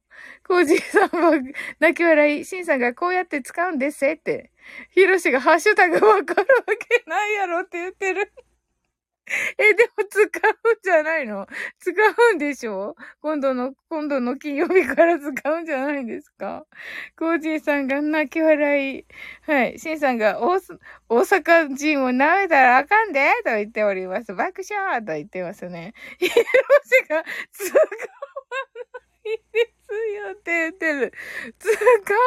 [0.46, 1.40] コージーさんは
[1.80, 4.50] 泣き笑い、シンさんがこうやって使うんですって。
[4.90, 8.32] ヒロシがハッシュタグわかるわけないやろって言ってる。
[10.94, 11.46] ゃないの？
[11.78, 11.92] 使
[12.32, 12.94] うんでしょ？
[13.20, 16.64] 今度の、今度の金曜日から使うんじゃないんですか？
[17.18, 19.04] コージーさんが泣き笑い。
[19.42, 19.78] はい。
[19.78, 20.60] シンさんが大
[21.08, 23.28] 大阪人を舐めたらあかんで？
[23.44, 24.34] と言っております。
[24.34, 25.94] 爆笑と言ってますね。
[26.18, 28.93] ヒロシが使わない
[29.24, 31.12] よて言ってる。
[31.58, 32.20] 使わ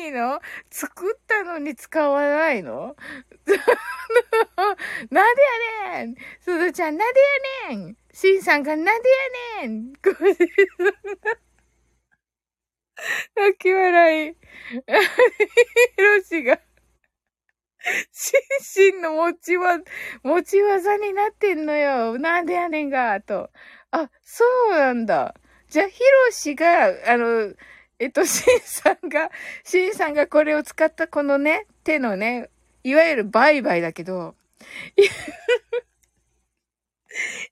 [0.00, 0.40] ないの？
[0.70, 2.96] 作ったのに使わないの？
[5.10, 5.42] なんで
[5.90, 7.20] やねんすずちゃんなんで
[7.70, 9.08] やねんしんさんがなんで
[9.60, 9.92] やねん、
[13.34, 14.32] 泣き笑い。
[14.32, 14.36] ひ
[15.98, 16.60] ろしが、
[18.12, 19.78] 心身の持ちわ、
[20.22, 22.18] 持ち技になってんのよ。
[22.18, 23.50] なんでやねんが、と。
[23.90, 25.34] あ、そうなんだ。
[25.72, 27.54] じゃあ、ひろしが、あの、
[27.98, 29.30] えっと、しんさんが、
[29.64, 32.50] しんさんがこれを使ったこのね、手のね、
[32.84, 34.36] いわゆるバイバイだけど、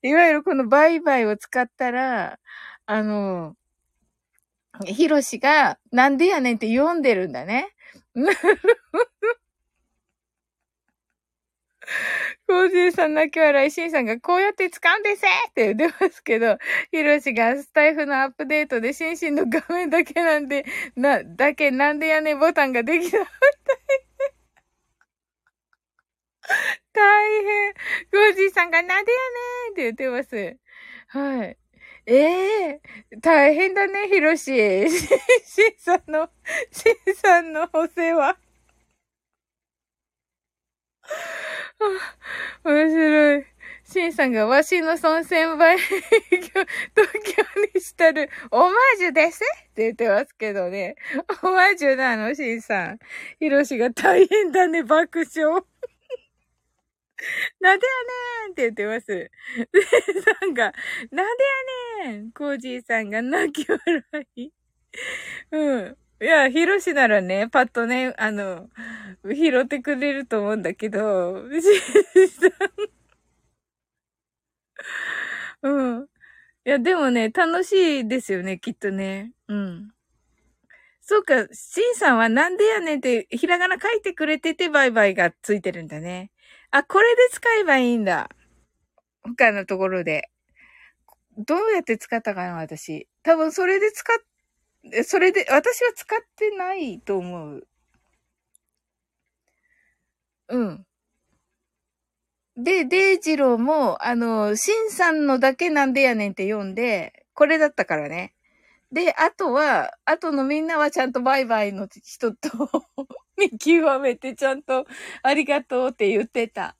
[0.02, 2.38] いわゆるこのバイバイを使ったら、
[2.84, 3.56] あの、
[4.84, 7.74] ヒロシが、なんでやねんって読んでるんだね。
[8.14, 8.48] なるほ
[8.98, 9.39] ど。
[12.46, 16.58] コージーさん泣き笑い、シンさんがこうやって使うんですって言ってますけど、
[16.90, 20.64] ヒロシがスタイフのアップデートでシンシンの画面だけなんで、
[20.96, 23.30] な、だけなんでやねボタンができたみたい。
[26.92, 27.74] 大変。
[27.74, 29.18] コージーさんがなんでや
[29.68, 30.58] ねんって言ってます。
[31.08, 31.56] はい。
[32.06, 34.88] ええー、大変だね、ヒロシ。
[34.88, 34.88] シン
[35.78, 36.28] さんの、
[36.72, 38.36] シンさんのお世話。
[42.64, 43.46] 面白い。
[43.84, 46.06] シンさんがわしの孫先輩、東
[46.44, 47.42] 京
[47.74, 49.40] にしたるオマージュです
[49.70, 50.94] って言ってますけどね。
[51.42, 52.98] オマージュなの、シンさん。
[53.40, 55.64] ヒロシが大変だね、爆笑。
[57.60, 57.92] なんでや
[58.46, 59.06] ねんって言ってます。
[59.06, 59.30] で、
[60.22, 60.72] さんが、
[61.10, 61.44] なんで
[62.04, 64.04] やねんコージーさんが泣き笑
[64.36, 64.50] い。
[65.50, 65.96] うん。
[66.22, 68.68] いや、ヒロシならね、パッとね、あの、
[69.24, 72.50] 拾ってくれると思うんだけど、シさん。
[75.62, 76.04] うん。
[76.04, 79.32] いや、でもね、楽しいですよね、きっとね。
[79.48, 79.92] うん。
[81.02, 86.30] そうか、シンさんはなんでやねんって、ひらがな書いてくれてて、バイバイがついてるんだね。
[86.70, 88.28] あ、これで使えばいいんだ。
[89.22, 90.30] 他のところで。
[91.38, 93.08] どうやって使ったかな、私。
[93.22, 94.16] 多分それで使っ、
[95.04, 97.66] それで、私は使ってないと思う。
[100.48, 100.86] うん。
[102.56, 108.34] で、デイジローも、あの、シンさんのだけなんでやねんって読んで、これだったからね。
[108.92, 112.50] で、あとは、あとのみんなはちゃんとバイバイの人と
[113.38, 114.86] 見極めてちゃんと
[115.22, 116.76] ありがとうって言ってた。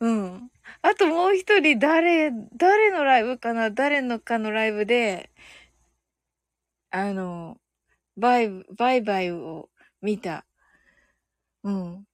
[0.00, 0.50] うん。
[0.82, 3.70] あともう一人誰、誰のライブかな？
[3.70, 5.30] 誰のかのライブで、
[6.92, 7.60] あの、
[8.16, 9.70] バイ、バイバイを
[10.02, 10.44] 見た。
[11.64, 12.04] うん。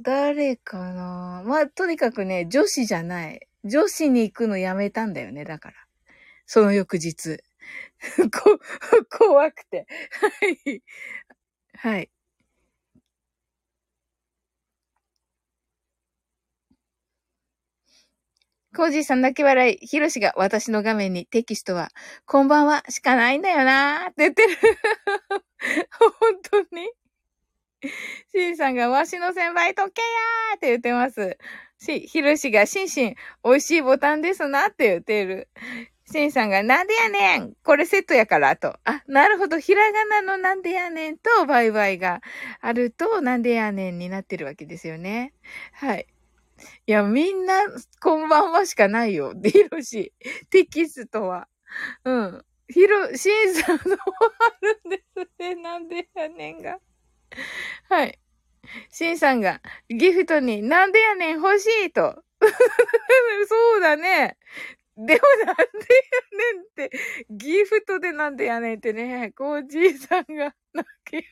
[0.00, 1.42] 誰かな？
[1.46, 3.48] まあ、とにかくね、女子じゃない。
[3.64, 5.76] 女子に行くのやめたんだよね、だから。
[6.46, 7.38] その翌日。
[8.32, 8.60] こ、
[9.18, 9.86] 怖くて。
[10.20, 10.82] はい。
[11.76, 12.08] はい。
[18.76, 19.78] コージーさん泣き笑い。
[19.86, 21.88] ヒロシが私の画面にテキストは、
[22.26, 24.48] こんばんはしかないんだよなーって言ってる。
[26.20, 26.90] 本当に
[28.32, 31.38] シンさんがわしの先輩時計やーって言ってます。
[31.78, 35.48] し、ヒロシがシンシン、美味しいボタンですなって言ってる。
[36.12, 38.78] シンさんが、なんでやねんこれセットやからと。
[38.84, 39.58] あ、なるほど。
[39.58, 42.20] ひらがなのなんでやねんとバイバイが
[42.60, 45.32] あると、なんでやねんになってるわけですよね。
[45.72, 46.06] はい。
[46.86, 47.54] いや、みんな、
[48.00, 49.32] こんばんはしかないよ。
[49.44, 50.12] ヒロシ。
[50.50, 51.48] テキストは。
[52.04, 52.44] うん。
[52.68, 54.02] ヒロ、シンさんのも
[54.40, 55.54] あるんですね。
[55.62, 56.78] なんでやねんが。
[57.88, 58.18] はい。
[58.90, 62.22] シンさんが、ギフトになんでやねん欲しいと。
[63.48, 64.36] そうだね。
[64.96, 65.66] でもなんでや
[66.54, 66.90] ねんって、
[67.30, 71.24] ギフトでなんでやねんってね、コージーさんが泣き、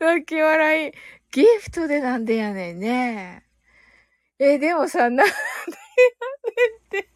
[0.00, 0.92] 泣き笑い。
[1.30, 3.43] ギフトでなんでやねんね。
[4.38, 5.32] え、でもさ、なんでやね
[6.98, 7.08] んって。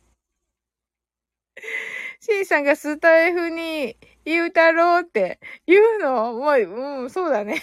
[2.20, 7.54] シンさんがスタイフに言うたろうって言うのもう、うん、そうだね。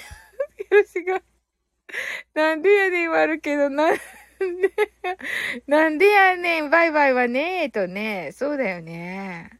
[0.71, 1.21] よしが、
[2.33, 4.01] なんでやねんあるけど、なんで、
[5.67, 9.59] なんでやねん、バイバイはねーとね、そうだよね。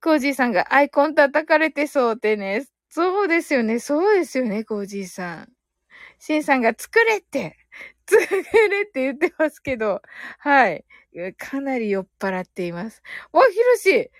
[0.00, 5.52] コージーさんがアイコン叩かれてそうってね、そうですよね、そうですよね、コージーさん。
[6.20, 7.56] シンさんが作れって、
[8.08, 10.00] つれって言ってますけど、
[10.38, 10.84] はい。
[11.38, 13.02] かなり酔っ払っています。
[13.32, 14.10] わ、ひろし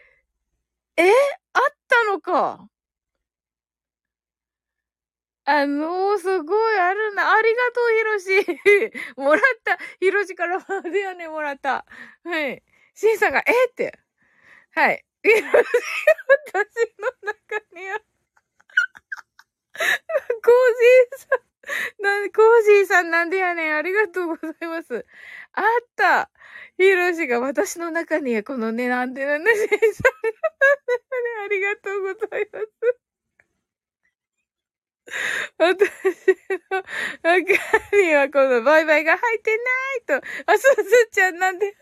[0.97, 1.11] え
[1.53, 2.68] あったのか
[5.47, 7.32] あのすごい、あるな。
[7.32, 8.93] ありがとう、ひろし。
[9.16, 9.78] もらった。
[10.01, 11.86] ひろしからまでやね、もらった。
[12.24, 12.62] はい。
[12.95, 13.66] しんさんが、え？
[13.70, 13.99] って。
[14.72, 15.05] はい。
[15.24, 18.01] ひろし、私の中には、
[20.43, 20.55] コー
[21.20, 21.47] ジーさん。
[22.01, 23.77] なん、コージーさんなんでやねん。
[23.77, 25.07] ありがとうございます。
[25.53, 25.64] あっ
[25.97, 26.31] た
[26.77, 30.12] ヒロシが私の中にはこのね、なんでなんで、しんさん、
[31.45, 32.66] ありがとうございます。
[35.59, 35.91] 私
[36.71, 36.85] の
[37.23, 39.57] 中にはこのバイバイが入って
[40.07, 40.27] ないと。
[40.53, 41.75] あ、すずちゃんなんで。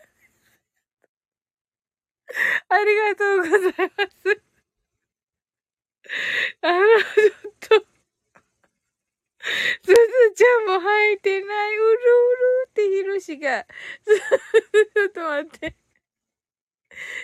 [2.69, 4.41] ありがとうございます。
[6.61, 6.85] あの、
[7.59, 7.96] ちょっと。
[9.83, 9.95] すず
[10.35, 11.77] ちゃんも入ってない。
[11.77, 13.63] うるうるってひろしが。
[13.63, 15.75] ちょっと待って。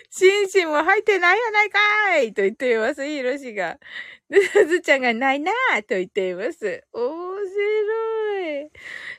[0.10, 3.80] シンシンも入ってないやないかいと言っています、ひろしが。
[4.32, 6.84] すずちゃんがないなぁと言っています。
[6.94, 8.70] 面白い。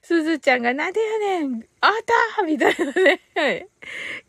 [0.02, 1.92] すずちゃんがなんでやねんあっ
[2.36, 3.20] たみたいなね。
[3.34, 3.68] はい。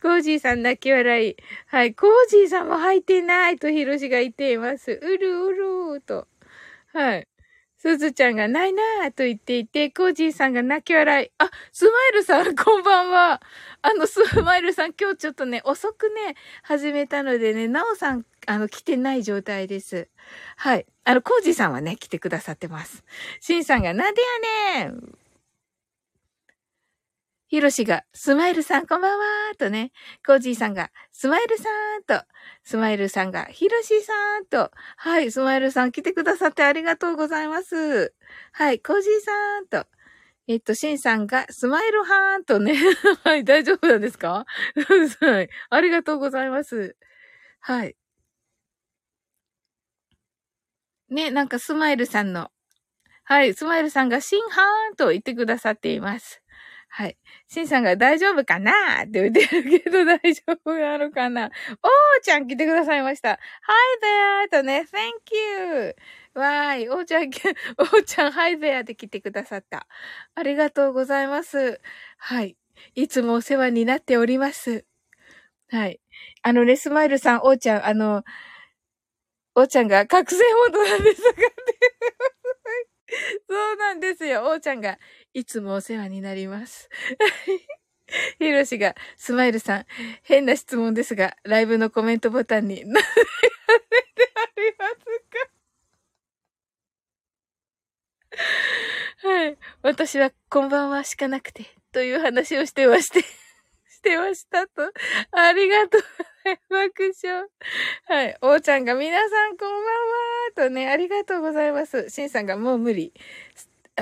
[0.01, 1.35] コージーさん泣き笑い。
[1.67, 1.93] はい。
[1.93, 4.91] コージーさんも入ってないとヒロシが言っています。
[4.91, 6.27] うるうるーと。
[6.93, 7.27] はい。
[7.85, 11.31] すずちゃんがないなぁと言っていて、コージーさんが泣き笑い。
[11.37, 13.43] あ、スマイルさん、こんばんは。
[13.83, 16.33] あの、スマイルさん、今日ちょっとね、遅くね、
[16.63, 20.07] 始めたのでね、なおさん、あの、来てない状態です。
[20.55, 20.87] はい。
[21.03, 23.03] あの、コージーさんはね、来てくださってます。
[23.39, 24.21] シンさんが、なんで
[24.79, 25.15] やねん
[27.47, 29.91] ヒロシが、スマイルさんこんばんはーとね、
[30.25, 31.63] コージーさんが、スマイルさ
[31.99, 32.25] んと、
[32.63, 38.15] スマイルさんが、ヒロシさんと、はい、スマイルさん来てくださってありがとうございます。
[38.51, 39.85] はい、コージーさんと、
[40.47, 42.75] えっと、シンさんが、スマイルハーンとね、
[43.23, 44.45] はい、大丈夫なんですか？
[45.21, 46.95] はい、ありがとうございます。
[47.59, 47.95] はい。
[51.09, 52.49] ね、なんかスマイルさんの、
[53.23, 56.41] はい、スマイルさんがシンハーンと言ってくださっています。
[56.89, 57.17] はい。
[57.55, 59.03] シンさんが大丈夫かな？
[59.03, 61.45] って言ってるけど大丈夫なのかな？
[61.45, 61.51] おー
[62.21, 63.29] ちゃん来てくださいました。
[63.29, 63.39] Hi
[64.49, 64.51] there!
[64.51, 65.33] とね、Thank
[65.73, 65.95] you!
[66.33, 66.89] わーい。
[66.89, 68.81] おーちゃん、おーちゃん、Hi there!
[68.81, 69.87] って来てくださった。
[70.35, 71.79] ありがとうございます。
[72.17, 72.57] はい。
[72.93, 74.83] いつもお世話になっております。
[75.69, 76.01] はい。
[76.41, 78.25] あのね、スマイルさん、おーちゃん、あの、
[79.55, 81.45] おーちゃんが覚醒モードなんですがって。
[83.47, 84.43] そうなんですよ。
[84.49, 84.97] おーちゃんが
[85.33, 86.89] いつもお世話になります。
[88.39, 89.85] ひろしが、スマイルさん、
[90.23, 93.03] 変な質問ですが、ライブのコメントボタンに、 何でやっ
[94.15, 94.95] てあります
[99.23, 99.27] か？
[99.27, 99.57] はい。
[99.81, 103.23] 私は、こんばんはしかなくて、という話をしてまして、
[104.05, 104.91] してましたと。
[105.31, 106.01] ありがとう。
[106.69, 107.47] 爆笑。
[108.07, 108.37] はい。
[108.41, 112.11] おーちゃんが、皆さんこんばんはとね、ありがとうございます。
[112.11, 113.11] しんさんが、もう無理。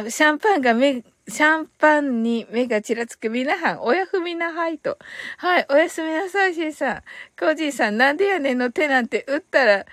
[0.09, 4.97] シャンパンが目、シャンパンに目がちらつくみなはん、おやふみなはいと。
[5.37, 7.03] はい、おやすみなさい、しんさん。
[7.39, 9.85] コージーさん、なんでやねんの手なんて打ったら、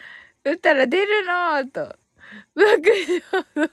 [0.42, 1.96] 打ったら出るのと。
[2.56, 2.66] 爆
[3.54, 3.70] 笑。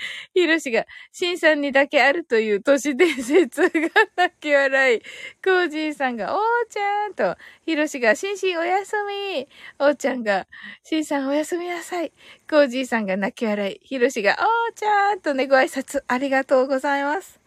[0.34, 3.70] ヒロシが、シンさんにだけあるという都市伝説が
[4.16, 5.00] 泣き笑い。
[5.44, 8.94] コージーさんが、おーちゃんと、ヒロシが、シンシンおやす
[9.34, 9.48] み。
[9.78, 10.46] おーちゃんが、
[10.82, 12.12] シンさんおやすみなさい。
[12.48, 13.80] コージーさんが泣き笑い。
[13.82, 17.40] ヒロシが、おーちゃんとね、ご挨拶ありがとうございます。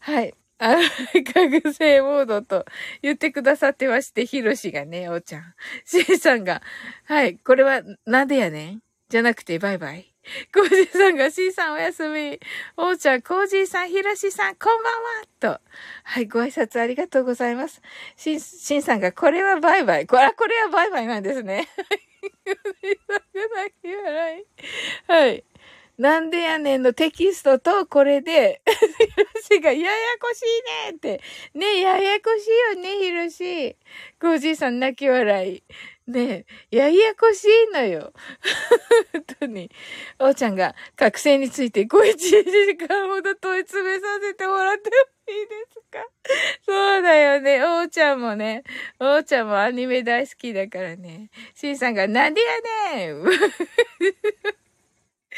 [0.00, 0.34] はい。
[0.60, 0.76] あ、
[1.32, 2.64] 覚醒モードと
[3.00, 5.54] 言ってくださってまして、ヒロシがね、おーちゃん。
[5.84, 6.62] シンさんが、
[7.04, 8.82] はい、これはなんでやねん？
[9.08, 10.07] じゃなくて、バイバイ。
[10.52, 12.38] コージーさんが C さんおやすみ。
[12.76, 15.08] おーちゃん、コージーさん、ひろしさん、こんばんは
[15.40, 15.60] と。
[16.04, 17.80] はい、ご挨拶ありがとうございます。
[18.16, 20.06] しん、しんさんが、これはバイバイ。
[20.06, 21.68] これは、これはバイバイなんですね。
[25.06, 25.44] はい。
[25.96, 28.74] なんでやねんのテキストとこれで、ひ
[29.56, 30.44] ろしがややこしい
[30.92, 31.20] ねって。
[31.54, 33.76] ねややこしいよね、ひろし。
[34.20, 35.64] コージーさん泣き笑い。
[36.08, 38.14] ねえ、ややこしいのよ。
[39.12, 39.70] 本当に。
[40.18, 44.96] おうちゃんが覚醒について小一時間ほど問い詰めさせてもらっても
[45.34, 45.98] いいですか？
[46.64, 47.62] そうだよね。
[47.62, 48.64] おうちゃんもね。
[48.98, 51.28] おうちゃんもアニメ大好きだからね。
[51.54, 53.22] しんさんがなんでやねん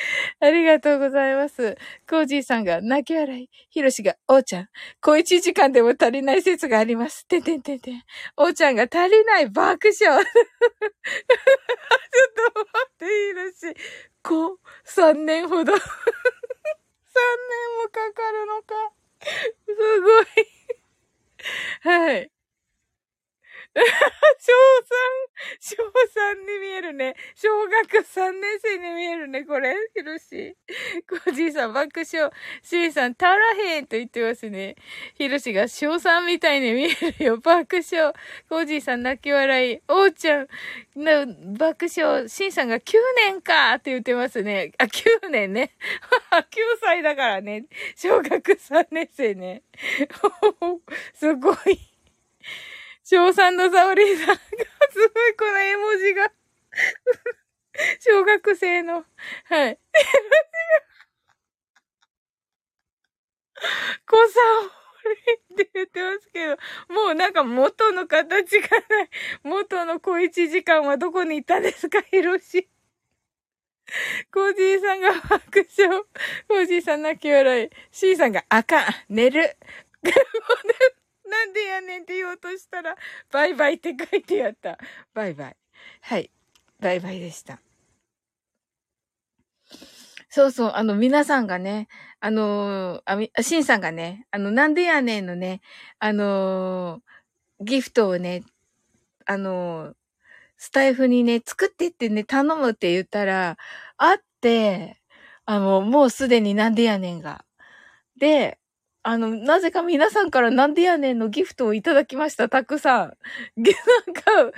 [0.40, 1.76] ありがとうございます。
[2.08, 3.50] コージーさんが泣き笑い。
[3.70, 4.68] ヒロシが、おーちゃん、
[5.00, 7.26] 小一時間でも足りない説があります。
[7.26, 8.02] てんてんてんてん。
[8.36, 9.94] おーちゃんが足りない爆笑。
[10.00, 10.24] ちょっ
[12.54, 13.74] と待って、ヒロシ。
[14.22, 15.72] こう、三年ほど。
[15.76, 15.90] 三年
[17.82, 18.92] もかかるのか。
[19.66, 20.26] すごい。
[21.82, 22.30] はい。
[24.40, 24.52] 小
[25.60, 25.76] 三、小
[26.12, 27.14] 三に見えるね。
[27.36, 29.76] 小学三年生に見えるね、これ。
[29.94, 30.56] ひろし。
[31.08, 32.30] コージーさん爆笑。
[32.62, 34.74] シーさん、たらへんと言ってますね。
[35.14, 37.36] ひろしが小三みたいに見えるよ。
[37.36, 38.12] 爆笑。
[38.48, 39.80] コージーさん泣き笑い。
[39.86, 40.48] おーちゃん、
[40.96, 41.24] な
[41.56, 42.28] 爆笑。
[42.28, 44.72] シンさんが9年かって言ってますね。
[44.78, 45.76] あ、9年ね。
[46.32, 46.42] 9
[46.80, 47.66] 歳だからね。
[47.94, 49.62] 小学3年生ね。
[51.14, 51.89] すごい。
[53.10, 54.40] 小三のサオリーさんが、す
[55.08, 56.30] ごいこの絵文字が
[57.98, 59.04] 小学生の、
[59.46, 59.80] はい。
[64.06, 64.38] 小さ
[65.04, 65.16] おり
[65.54, 66.56] って言ってますけど、
[66.94, 69.10] もうなんか元の形がない。
[69.42, 72.68] 元の小一時間はどこに行ったんですか、ヒロシ。
[74.32, 76.04] コージーさんが爆笑。
[76.46, 77.70] コージーさん泣き笑い。
[77.90, 78.84] シーさんがあかん。
[79.08, 79.56] 寝る。
[81.30, 82.96] なんでやねんって言おうとしたら、
[83.30, 84.78] バイバイって書いてあった。
[85.14, 85.56] バイバイ。
[86.02, 86.30] はい。
[86.80, 87.60] バイバイでした。
[90.28, 91.88] そうそう、あの、皆さんがね、
[92.20, 95.60] あのー、あみ、しんさんがね、あの、なんでやねんのね、
[95.98, 98.42] あのー、ギフトをね、
[99.26, 99.94] あのー、
[100.56, 103.56] スタイフにね、作ってってね、頼むって言ったら、
[103.96, 105.00] あって、
[105.46, 107.44] あの、もうすでになんでやねんが。
[108.18, 108.59] で、
[109.02, 113.16] あの、なぜか皆さんからなんでやねんのギフトをいただきました、たくさん。
[113.56, 113.70] な
[114.12, 114.52] んか、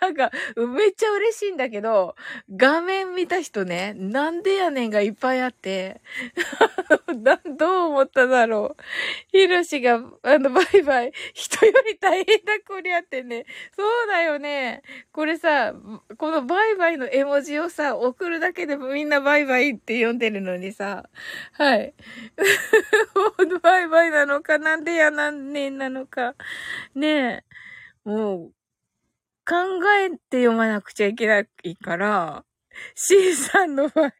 [0.00, 2.16] なんか、めっちゃ嬉しいんだけど、
[2.50, 6.00] 画面見た人ね、なんでやねんがいっぱいあって、
[7.56, 8.82] どう思っただろう。
[9.30, 13.46] ひろしが、あの、バイバイ、人より大変だこりゃってね。
[13.76, 14.82] そうだよね。
[15.12, 15.74] これさ、
[16.18, 21.08] このバイバイの絵文字をさ、送るだけでもみんなバイバイって読んでるのにさ、
[21.52, 21.94] はい。
[23.62, 26.34] バイバイなのか、なんでやなんねんなのか。
[26.94, 27.44] ねえ。
[28.04, 28.52] もう、
[29.46, 29.56] 考
[30.00, 32.44] えて読まなくちゃいけないから、
[32.94, 34.12] C さんの場合、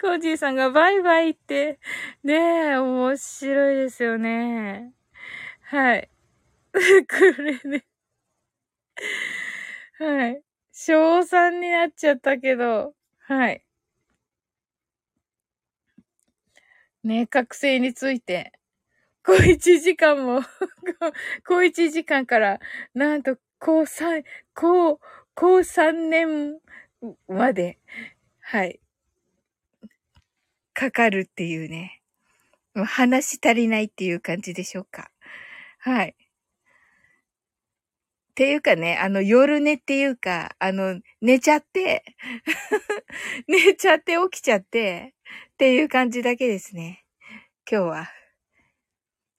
[0.00, 1.78] コージーさんがバイバイって、
[2.24, 2.34] ね
[2.72, 4.92] え、面白いですよね。
[5.62, 6.10] はい。
[6.74, 7.84] これね。
[9.98, 10.42] はい。
[10.72, 13.64] 小3になっちゃったけど、はい。
[17.04, 18.52] ね、覚醒について、
[19.24, 20.42] 小一時間も
[21.46, 22.60] 小一時間から、
[22.94, 24.24] なんと、高三、
[24.54, 25.00] 高、
[25.34, 26.58] 高三年
[27.28, 27.78] まで、
[28.40, 28.80] はい、
[30.74, 32.02] かかるっていうね。
[32.74, 35.10] 話足りないっていう感じでしょうか。
[35.78, 36.16] はい。
[38.32, 42.02] っていうかね、あの、夜寝っていうか、あの、寝ちゃって
[43.46, 45.12] 寝ちゃって起きちゃって、
[45.62, 47.04] っていう感じだけですね。
[47.70, 48.08] 今日は。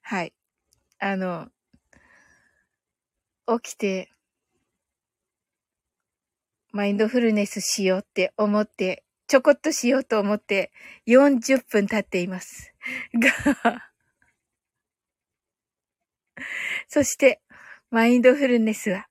[0.00, 0.32] はい。
[0.98, 1.48] あの、
[3.62, 4.08] 起きて、
[6.72, 10.72] マインドフルネスしようって思って、ちょこっとしようと思って
[11.06, 12.72] 40分経っています。
[13.12, 13.92] が、
[16.88, 17.42] そして、
[17.90, 19.08] マインドフルネスは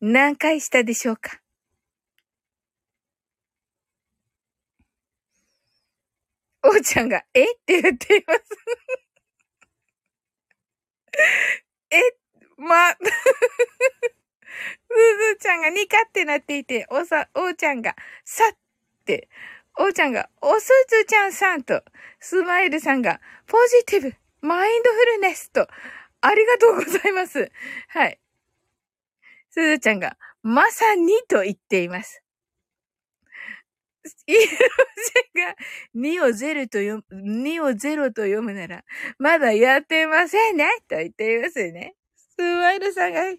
[0.00, 1.40] 何回したでしょうか？
[6.66, 7.44] おうちゃんが、え？
[7.44, 8.42] って言っています
[11.90, 12.00] え、
[12.58, 13.06] ま、 す
[14.90, 17.94] ずちゃんがニカってなっていて、おさ、おうちゃんが、
[18.24, 18.56] さっ
[19.04, 19.28] て、
[19.78, 21.82] おうちゃんが、おすずちゃんさんと、
[22.20, 24.14] スマイルさんが、ポジティブ、
[24.48, 25.68] マインドフルネスと、
[26.22, 27.50] ありがとうございます。
[27.88, 28.18] はい。
[29.50, 32.22] すずちゃんが、まさにと言っています。
[34.26, 34.48] イロジ
[35.40, 35.56] が
[35.94, 38.84] 2を0と読2を0と読むなら、
[39.18, 41.94] まだやってませんねと言っていますよね。
[42.38, 43.38] スマイルさんが、やった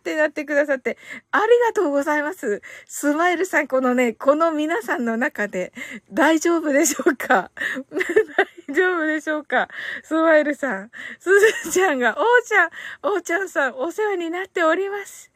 [0.00, 0.98] ってなってくださって、
[1.30, 2.60] ありがとうございます。
[2.88, 5.72] スマイルさん、このね、この皆さんの中で、
[6.10, 7.52] 大丈夫でしょうか？
[8.68, 9.68] 大丈夫でしょうか？
[10.02, 10.90] スマイルさん。
[11.20, 11.30] す
[11.64, 12.70] ずちゃんが、おーちゃん、
[13.02, 15.30] おーちゃんさん、お世話になっております。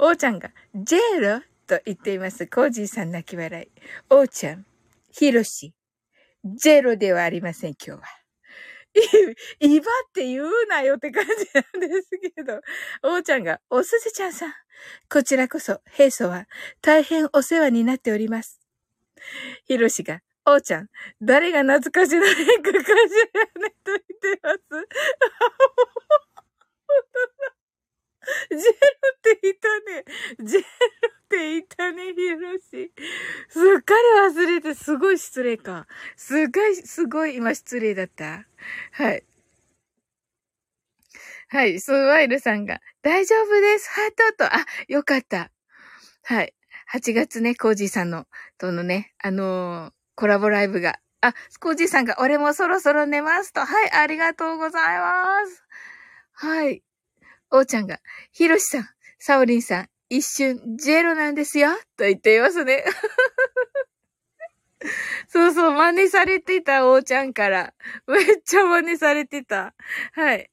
[0.00, 2.48] おーちゃんが、ジェールと言っています。
[2.48, 3.68] コージーさん泣き笑い。
[4.10, 4.66] おーちゃん、
[5.12, 5.72] ヒロシ、
[6.44, 8.08] ゼロではありません、今日は。
[9.60, 12.60] い、いばって言うなよって感じなんですけど、
[13.04, 14.52] おーちゃんが、おすずちゃんさん、
[15.08, 16.48] こちらこそ、平素は
[16.82, 18.60] 大変お世話になっております。
[19.66, 20.88] ヒロシが、おーちゃん、
[21.22, 22.96] 誰が懐かしの変化かしら
[23.62, 24.58] ねと言ってます。
[28.50, 30.04] ジェロって言ったね。
[30.40, 32.92] ジェロっっていたね、ひろし。
[33.48, 35.86] すっかり忘れて、すごい失礼か。
[36.16, 38.44] すごい、すごい今失礼だった。
[38.92, 39.24] はい。
[41.48, 45.50] はい、スワイルさんが、大丈夫です、ハートと、あ、よかった。
[46.24, 46.54] はい。
[46.92, 48.26] 8月ね、コージーさんの、
[48.58, 50.98] とのね、あのー、コラボライブが。
[51.22, 53.60] あ、コージーさんが、俺もそろそろ寝ますと。
[53.64, 55.64] はい、ありがとうございます。
[56.34, 56.82] はい。
[57.50, 57.98] おーちゃんが、
[58.30, 58.88] ひろしさん、
[59.18, 62.84] サオリンさん、一瞬、ジェロなんですよ、と言っていますね。
[65.28, 67.74] そうそう、真似されてた、おーちゃんから。
[68.06, 69.74] めっちゃ真似されてた。
[70.12, 70.50] はい。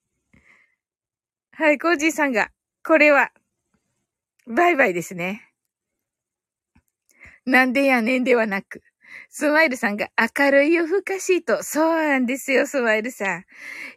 [1.51, 2.51] はい、コージーさんが、
[2.83, 3.31] これは、
[4.45, 5.51] バイバイですね。
[7.45, 8.83] なんでやねんではなく、
[9.29, 13.45] スマイルさんが明るい夜更かしいと、そうなんですよ、スマイルさん。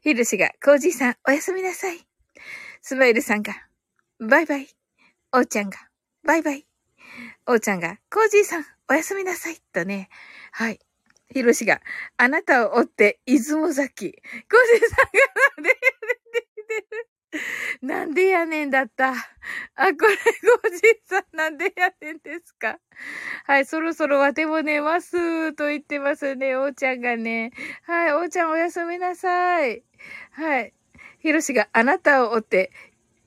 [0.02, 1.98] ヒルシが、コージーさん、おやすみなさい。
[2.80, 3.52] スマイルさんが、
[4.20, 4.68] バイバイ。
[5.32, 5.78] おーちゃんが、
[6.24, 6.66] バイバイ。
[7.46, 9.56] おーちゃんが、コージーさん、おやすみなさい。
[9.72, 10.08] とね、
[10.50, 10.80] はい。
[11.32, 11.80] ヒロシが、
[12.16, 14.10] あなたを追って、出雲崎。
[14.12, 14.20] コー
[14.88, 15.76] さんが、なんで、
[17.82, 19.12] なんでやねんだった？
[19.12, 19.26] あ、こ
[19.86, 22.80] れ、ごじさん、なんでやねんですか？
[23.44, 27.52] はい、そろそろわても寝ます、と言ってますね、おーちゃんがね。
[27.84, 29.84] はい、おーちゃんおやすみなさい。
[30.32, 30.74] はい。
[31.20, 32.72] ひろしがあなたを追って、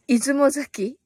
[0.07, 0.99] 出雲崎？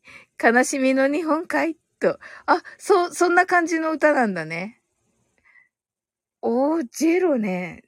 [0.43, 1.77] 悲しみの日本海？
[1.99, 2.19] と。
[2.45, 4.81] あ、そ、そんな感じの歌なんだね。
[6.41, 7.83] おー、ジェロね。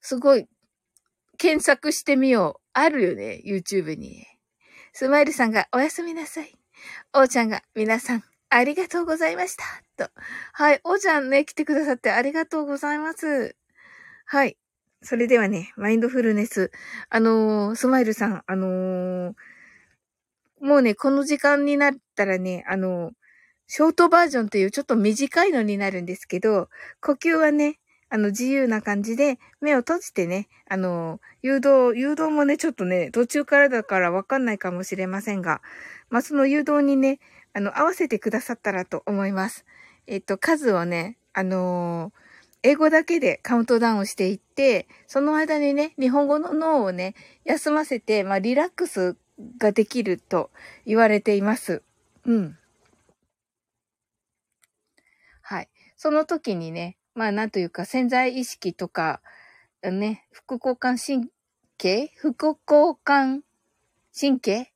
[0.00, 0.48] すごい、
[1.38, 2.60] 検索してみよう。
[2.72, 4.26] あるよね、YouTube に。
[4.92, 6.54] スマイルさんがおやすみなさい。
[7.12, 9.64] おーちゃんが皆さんありがとうございました。
[9.96, 10.10] と。
[10.52, 13.56] はい、おーちゃんね、来てくださってありがとうございます。
[14.26, 14.56] はい。
[15.02, 16.72] それではね、マインドフルネス。
[17.08, 19.34] あのー、スマイルさん、あのー、
[20.60, 23.12] もうね、この時間になったらね、あの、
[23.66, 26.68] ショートバージョンというちょっと短いのになるんですけど、
[27.00, 27.78] 呼吸はね、
[28.10, 35.62] あの、自由な感じで、目を閉じてね、あの、誘導、誘導もね、ちょっとね、途中からだからわかんないかもしれませんが、
[36.10, 37.20] まあ、その誘導にね、
[37.52, 39.64] あの、合わせてくださったらと思います。
[40.08, 42.20] えっと、数をね、あのー、
[42.62, 49.16] 英語だけでカウントダウンしていって、その間にね、日本語の脳をね、休ませて、まあ、リラックス
[49.58, 50.50] ができると
[50.86, 51.82] 言われています。
[52.24, 52.58] うん。
[55.42, 55.68] はい。
[55.96, 59.20] その時にね、まあなんというか潜在意識とか、
[59.82, 61.28] ね、副交感神
[61.78, 63.42] 経副交感
[64.18, 64.72] 神経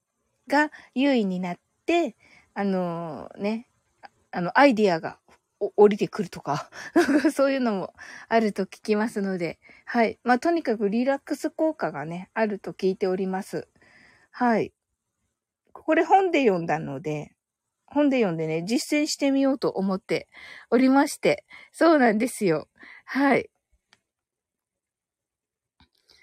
[0.49, 2.17] が優位になって、
[2.55, 3.69] あのー、ね、
[4.31, 5.19] あの、アイディアが
[5.77, 6.71] 降りてくるとか、
[7.33, 7.95] そういうのも
[8.29, 10.19] あると聞きますので、はい。
[10.25, 13.69] まあ、とにかくリラックス効果がね、あると聞いております。
[14.37, 14.73] はい。
[15.73, 17.31] これ本で読んだので、
[17.87, 20.27] 本で読んでね、実践してみようと思って
[20.71, 21.45] おりまして。
[21.71, 22.67] そうなんですよ。
[23.05, 23.49] はい。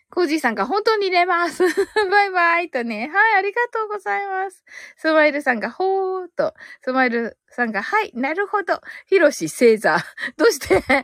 [0.10, 1.64] コージーさんが本当に寝ます。
[2.12, 3.10] バイバイとね。
[3.14, 4.66] はい、ありがとうございます。
[4.98, 6.54] スマイルさんがほーっと。
[6.82, 8.82] スマイルさんが、はい、なるほど。
[9.08, 9.96] ヒロシ星座。
[10.36, 10.84] どうして？
[10.86, 11.04] あ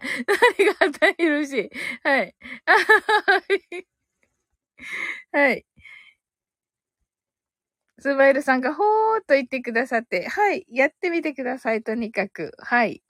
[0.60, 1.72] りがたい、ヒロシ。
[2.04, 2.36] はい。
[5.32, 5.66] はい。
[8.00, 12.54] スマイルさんがほーっと言ってくださって、はい、やってみてください、とにかく。
[12.60, 13.02] はい。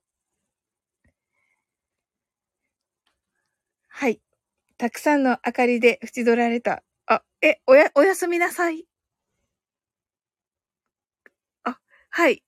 [3.89, 4.21] はい。
[4.77, 6.83] たくさんの明かりで縁取られた。
[7.07, 8.85] あ、え、おや、おやすみなさい。
[11.63, 11.79] あ、
[12.09, 12.43] はい。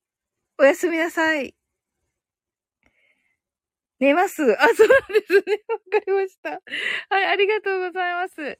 [0.59, 1.55] おやすみなさい。
[3.99, 4.41] 寝ます。
[4.61, 5.41] あ、そうなんですね。
[5.67, 6.49] わかりました。
[7.09, 8.59] はい、ありがとうございます。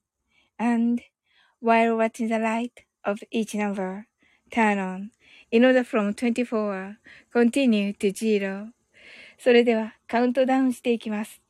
[0.61, 1.01] And
[1.59, 4.05] while watching the light of each number
[4.51, 5.09] turn on
[5.49, 6.97] in order from 24
[7.33, 8.71] continue to zero
[9.39, 11.41] それではカウントダウンしていきます。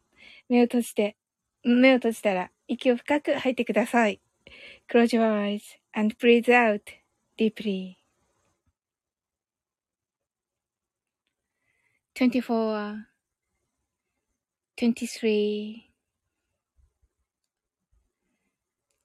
[0.47, 1.17] 目を閉じて、
[1.61, 4.21] 目を閉じたら息を深く吐いてください。
[4.89, 6.81] Close your eyes and breathe out
[7.37, 7.97] deeply.
[12.15, 13.07] 24
[14.77, 15.90] 23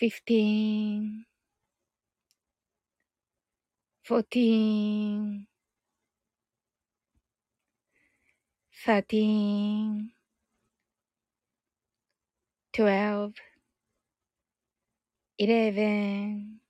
[0.00, 1.26] 15
[4.02, 5.46] 14
[8.82, 10.10] 13
[12.72, 13.34] 12
[15.38, 16.60] 11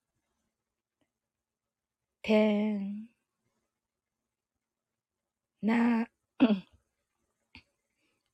[2.24, 3.08] 10
[5.62, 6.06] 9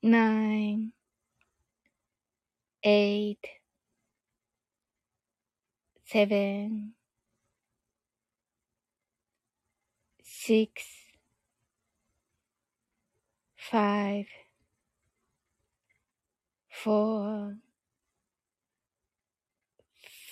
[0.02, 0.92] 9
[2.82, 3.65] 8
[6.06, 6.92] 7
[10.22, 10.84] 6
[13.56, 14.26] 5
[16.70, 17.56] 4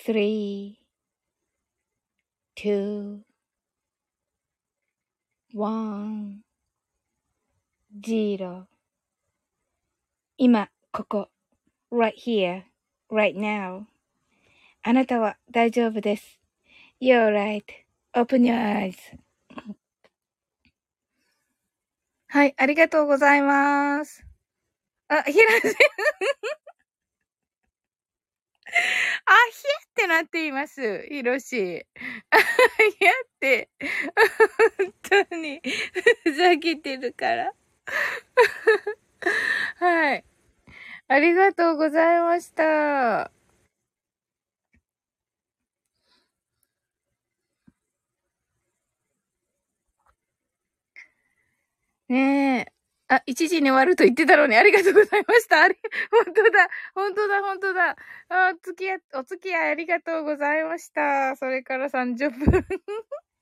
[0.05, 0.79] 3
[2.55, 3.25] 2
[5.53, 6.41] 1
[8.01, 8.67] 0
[10.37, 11.29] 今、ここ、
[11.89, 12.63] right here,
[13.09, 13.87] right now.
[14.87, 16.39] あなたは大丈夫です。
[17.01, 18.95] You're right.Open your eyes.
[22.27, 24.23] はい、ありがとうございます。
[25.07, 25.75] あ、ひらせ、あ、ひ
[29.67, 31.01] えってなっています。
[31.09, 31.83] ひろし。
[32.29, 33.69] あ、ひやって。
[35.09, 35.61] 本当に、
[36.25, 37.53] ふざけてるから。
[39.77, 40.23] はい。
[41.07, 43.31] ありがとうございました。
[52.09, 52.75] ねえ。
[53.07, 55.61] あ、1時に終わると言ってたのにありがとうございました。
[55.61, 55.75] あり、
[56.25, 57.95] 本当だ、本当だ、本当だ。
[58.29, 61.35] あ、お付き合い、お付き合いありがとうございました。
[61.35, 62.65] それから30分。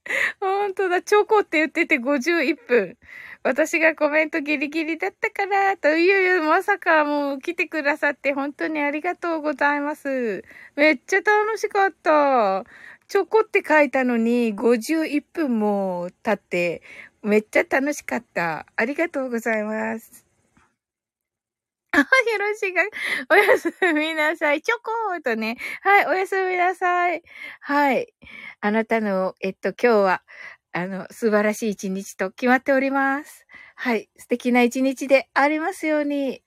[0.41, 2.97] 本当だ、チョコって言ってて51分。
[3.43, 10.43] 私がコメントギリギリだったから、と、いよいよまさかもう来てくださって本当にありがとうございます。
[10.76, 12.66] めっちゃ楽しかった。
[13.07, 16.82] チョコって書いたのに51分も経って、
[17.24, 18.65] めっちゃ楽しかった。
[18.76, 20.26] ありがとうございます。
[21.91, 22.05] あ、よ
[22.39, 22.82] ろしが、
[23.30, 24.61] おやすみなさい。
[24.61, 25.57] チョコーとね。
[25.82, 27.21] はい、おやすみなさい。
[27.61, 28.13] はい。
[28.61, 30.24] あなたの、えっと、今日は、
[30.74, 33.45] あの、素晴らしい一日と決まっております。
[33.76, 34.09] はい。
[34.17, 36.43] 素敵な一日でありますように。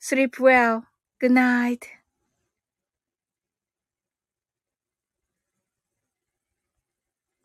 [0.00, 0.82] sleep well.
[1.20, 1.95] good night.